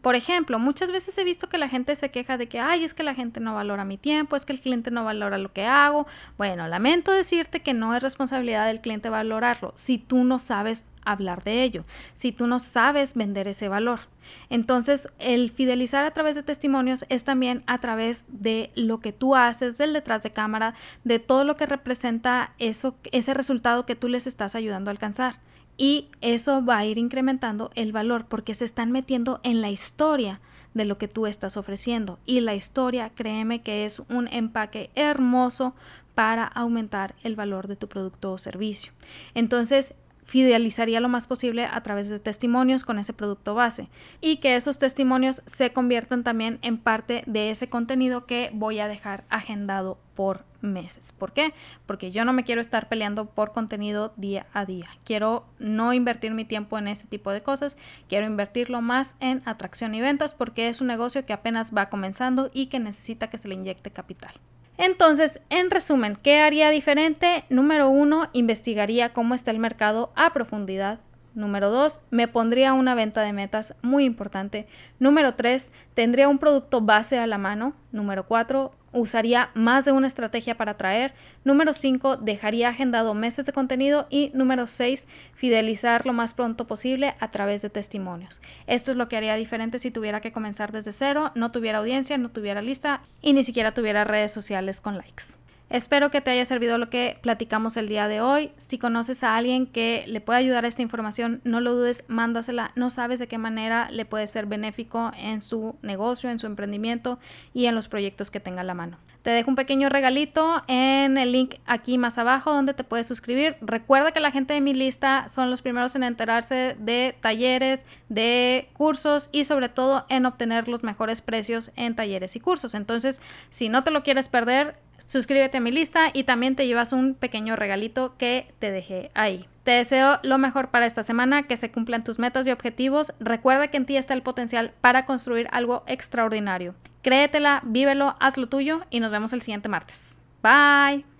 Por 0.01 0.15
ejemplo, 0.15 0.59
muchas 0.59 0.91
veces 0.91 1.17
he 1.17 1.23
visto 1.23 1.49
que 1.49 1.57
la 1.57 1.67
gente 1.67 1.95
se 1.95 2.11
queja 2.11 2.37
de 2.37 2.47
que, 2.47 2.59
ay, 2.59 2.83
es 2.83 2.93
que 2.93 3.03
la 3.03 3.15
gente 3.15 3.39
no 3.39 3.55
valora 3.55 3.85
mi 3.85 3.97
tiempo, 3.97 4.35
es 4.35 4.45
que 4.45 4.53
el 4.53 4.61
cliente 4.61 4.91
no 4.91 5.03
valora 5.03 5.37
lo 5.37 5.51
que 5.51 5.65
hago. 5.65 6.05
Bueno, 6.37 6.67
lamento 6.67 7.11
decirte 7.11 7.61
que 7.61 7.73
no 7.73 7.95
es 7.95 8.03
responsabilidad 8.03 8.67
del 8.67 8.81
cliente 8.81 9.09
valorarlo 9.09 9.73
si 9.75 9.97
tú 9.97 10.23
no 10.23 10.39
sabes 10.39 10.91
hablar 11.03 11.43
de 11.43 11.63
ello, 11.63 11.83
si 12.13 12.31
tú 12.31 12.45
no 12.45 12.59
sabes 12.59 13.15
vender 13.15 13.47
ese 13.47 13.67
valor. 13.67 14.01
Entonces, 14.49 15.07
el 15.19 15.51
fidelizar 15.51 16.05
a 16.05 16.11
través 16.11 16.35
de 16.35 16.43
testimonios 16.43 17.05
es 17.09 17.23
también 17.23 17.63
a 17.67 17.79
través 17.79 18.25
de 18.27 18.71
lo 18.75 18.99
que 18.99 19.11
tú 19.13 19.35
haces, 19.35 19.77
del 19.77 19.93
detrás 19.93 20.23
de 20.23 20.31
cámara, 20.31 20.73
de 21.03 21.19
todo 21.19 21.43
lo 21.43 21.55
que 21.55 21.65
representa 21.65 22.53
eso, 22.59 22.95
ese 23.11 23.33
resultado 23.33 23.85
que 23.85 23.95
tú 23.95 24.07
les 24.07 24.27
estás 24.27 24.55
ayudando 24.55 24.89
a 24.89 24.93
alcanzar. 24.93 25.39
Y 25.77 26.09
eso 26.21 26.63
va 26.63 26.79
a 26.79 26.85
ir 26.85 26.97
incrementando 26.97 27.71
el 27.75 27.91
valor 27.91 28.25
porque 28.25 28.53
se 28.53 28.65
están 28.65 28.91
metiendo 28.91 29.39
en 29.43 29.61
la 29.61 29.69
historia 29.69 30.41
de 30.73 30.85
lo 30.85 30.97
que 30.97 31.07
tú 31.07 31.25
estás 31.25 31.57
ofreciendo. 31.57 32.19
Y 32.25 32.41
la 32.41 32.53
historia, 32.53 33.11
créeme 33.15 33.61
que 33.61 33.85
es 33.85 34.01
un 34.09 34.27
empaque 34.27 34.89
hermoso 34.95 35.73
para 36.15 36.43
aumentar 36.43 37.15
el 37.23 37.35
valor 37.35 37.67
de 37.67 37.77
tu 37.77 37.87
producto 37.87 38.33
o 38.33 38.37
servicio. 38.37 38.91
Entonces, 39.35 39.95
fidelizaría 40.29 40.99
lo 40.99 41.09
más 41.09 41.25
posible 41.25 41.65
a 41.65 41.81
través 41.81 42.07
de 42.07 42.19
testimonios 42.19 42.85
con 42.85 42.99
ese 42.99 43.13
producto 43.13 43.55
base 43.55 43.89
y 44.21 44.37
que 44.37 44.55
esos 44.55 44.77
testimonios 44.77 45.41
se 45.47 45.73
conviertan 45.73 46.23
también 46.23 46.59
en 46.61 46.77
parte 46.77 47.23
de 47.25 47.49
ese 47.49 47.67
contenido 47.67 48.27
que 48.27 48.51
voy 48.53 48.79
a 48.79 48.87
dejar 48.87 49.23
agendado 49.29 49.97
por 50.13 50.45
meses. 50.61 51.13
¿Por 51.13 51.33
qué? 51.33 51.55
Porque 51.87 52.11
yo 52.11 52.25
no 52.25 52.33
me 52.33 52.43
quiero 52.43 52.61
estar 52.61 52.89
peleando 52.89 53.25
por 53.25 53.53
contenido 53.53 54.13
día 54.17 54.45
a 54.53 54.65
día. 54.65 54.89
Quiero 55.03 55.47
no 55.57 55.93
invertir 55.93 56.31
mi 56.35 56.45
tiempo 56.45 56.77
en 56.77 56.89
ese 56.89 57.07
tipo 57.07 57.31
de 57.31 57.41
cosas, 57.41 57.79
quiero 58.07 58.27
invertirlo 58.27 58.81
más 58.81 59.15
en 59.19 59.41
atracción 59.45 59.95
y 59.95 60.01
ventas 60.01 60.35
porque 60.35 60.69
es 60.69 60.79
un 60.79 60.87
negocio 60.87 61.25
que 61.25 61.33
apenas 61.33 61.75
va 61.75 61.89
comenzando 61.89 62.51
y 62.53 62.67
que 62.67 62.79
necesita 62.79 63.31
que 63.31 63.39
se 63.39 63.47
le 63.47 63.55
inyecte 63.55 63.89
capital. 63.89 64.33
Entonces, 64.79 65.41
en 65.49 65.71
resumen, 65.71 66.15
¿qué 66.15 66.39
haría 66.39 66.69
diferente? 66.69 67.43
Número 67.49 67.89
uno, 67.89 68.29
investigaría 68.31 69.11
cómo 69.11 69.35
está 69.35 69.51
el 69.51 69.59
mercado 69.59 70.13
a 70.15 70.31
profundidad. 70.31 70.99
Número 71.39 71.71
dos, 71.71 72.01
me 72.11 72.27
pondría 72.27 72.73
una 72.73 72.95
venta 72.95 73.21
de 73.21 73.31
metas 73.31 73.73
muy 73.81 74.03
importante. 74.03 74.67
Número 74.99 75.35
tres, 75.35 75.71
tendría 75.93 76.27
un 76.27 76.37
producto 76.37 76.81
base 76.81 77.17
a 77.17 77.27
la 77.27 77.37
mano. 77.37 77.73
Número 77.93 78.27
cuatro, 78.27 78.73
usaría 78.91 79.49
más 79.53 79.85
de 79.85 79.93
una 79.93 80.07
estrategia 80.07 80.57
para 80.57 80.71
atraer. 80.71 81.13
Número 81.45 81.71
5, 81.71 82.17
dejaría 82.17 82.67
agendado 82.67 83.13
meses 83.13 83.45
de 83.45 83.53
contenido. 83.53 84.07
Y 84.09 84.31
número 84.33 84.67
6, 84.67 85.07
fidelizar 85.33 86.05
lo 86.05 86.11
más 86.11 86.33
pronto 86.33 86.67
posible 86.67 87.15
a 87.21 87.31
través 87.31 87.61
de 87.61 87.69
testimonios. 87.69 88.41
Esto 88.67 88.91
es 88.91 88.97
lo 88.97 89.07
que 89.07 89.15
haría 89.15 89.35
diferente 89.35 89.79
si 89.79 89.91
tuviera 89.91 90.19
que 90.19 90.33
comenzar 90.33 90.73
desde 90.73 90.91
cero, 90.91 91.31
no 91.35 91.53
tuviera 91.53 91.77
audiencia, 91.77 92.17
no 92.17 92.31
tuviera 92.31 92.61
lista 92.61 93.01
y 93.21 93.31
ni 93.31 93.43
siquiera 93.43 93.73
tuviera 93.73 94.03
redes 94.03 94.33
sociales 94.33 94.81
con 94.81 94.97
likes. 94.97 95.37
Espero 95.69 96.09
que 96.09 96.19
te 96.19 96.31
haya 96.31 96.45
servido 96.45 96.79
lo 96.79 96.89
que 96.89 97.19
platicamos 97.21 97.77
el 97.77 97.87
día 97.87 98.07
de 98.07 98.21
hoy. 98.21 98.51
Si 98.57 98.79
conoces 98.79 99.23
a 99.23 99.35
alguien 99.35 99.67
que 99.67 100.03
le 100.07 100.19
puede 100.19 100.39
ayudar 100.39 100.65
a 100.65 100.67
esta 100.67 100.81
información, 100.81 101.41
no 101.43 101.61
lo 101.61 101.75
dudes, 101.75 102.03
mándasela. 102.07 102.71
No 102.75 102.89
sabes 102.89 103.19
de 103.19 103.27
qué 103.27 103.37
manera 103.37 103.87
le 103.91 104.05
puede 104.05 104.25
ser 104.25 104.47
benéfico 104.47 105.11
en 105.15 105.41
su 105.41 105.75
negocio, 105.83 106.31
en 106.31 106.39
su 106.39 106.47
emprendimiento 106.47 107.19
y 107.53 107.67
en 107.67 107.75
los 107.75 107.87
proyectos 107.87 108.31
que 108.31 108.39
tenga 108.39 108.61
a 108.61 108.63
la 108.63 108.73
mano. 108.73 108.97
Te 109.21 109.29
dejo 109.29 109.51
un 109.51 109.55
pequeño 109.55 109.89
regalito 109.89 110.63
en 110.67 111.19
el 111.19 111.33
link 111.33 111.55
aquí 111.67 111.99
más 111.99 112.17
abajo 112.17 112.51
donde 112.51 112.73
te 112.73 112.83
puedes 112.83 113.05
suscribir. 113.05 113.57
Recuerda 113.61 114.11
que 114.11 114.21
la 114.21 114.31
gente 114.31 114.55
de 114.55 114.61
mi 114.61 114.73
lista 114.73 115.27
son 115.27 115.51
los 115.51 115.61
primeros 115.61 115.95
en 115.95 116.03
enterarse 116.03 116.77
de 116.79 117.15
talleres, 117.19 117.85
de 118.07 118.69
cursos 118.73 119.29
y 119.31 119.43
sobre 119.43 119.69
todo 119.69 120.05
en 120.09 120.25
obtener 120.25 120.67
los 120.67 120.83
mejores 120.83 121.21
precios 121.21 121.71
en 121.75 121.95
talleres 121.95 122.35
y 122.35 122.39
cursos. 122.39 122.73
Entonces, 122.73 123.21
si 123.49 123.69
no 123.69 123.83
te 123.83 123.91
lo 123.91 124.01
quieres 124.01 124.29
perder, 124.29 124.77
suscríbete 125.09 125.57
a 125.57 125.61
mi 125.61 125.71
lista 125.71 126.11
y 126.13 126.23
también 126.23 126.55
te 126.55 126.67
llevas 126.67 126.93
un 126.93 127.15
pequeño 127.15 127.55
regalito 127.55 128.15
que 128.17 128.53
te 128.59 128.69
dejé 128.69 129.09
ahí. 129.15 129.47
Te 129.63 129.71
deseo 129.71 130.19
lo 130.21 130.37
mejor 130.37 130.69
para 130.69 130.85
esta 130.85 131.03
semana, 131.03 131.43
que 131.43 131.57
se 131.57 131.71
cumplan 131.71 132.03
tus 132.03 132.19
metas 132.19 132.45
y 132.45 132.51
objetivos. 132.51 133.11
Recuerda 133.19 133.67
que 133.67 133.77
en 133.77 133.85
ti 133.85 133.97
está 133.97 134.13
el 134.13 134.21
potencial 134.21 134.71
para 134.81 135.05
construir 135.05 135.47
algo 135.51 135.83
extraordinario. 135.87 136.75
Créetela, 137.01 137.61
vívelo, 137.65 138.15
haz 138.19 138.37
lo 138.37 138.47
tuyo 138.47 138.81
y 138.91 138.99
nos 138.99 139.11
vemos 139.11 139.33
el 139.33 139.41
siguiente 139.41 139.67
martes. 139.67 140.19
Bye. 140.43 141.18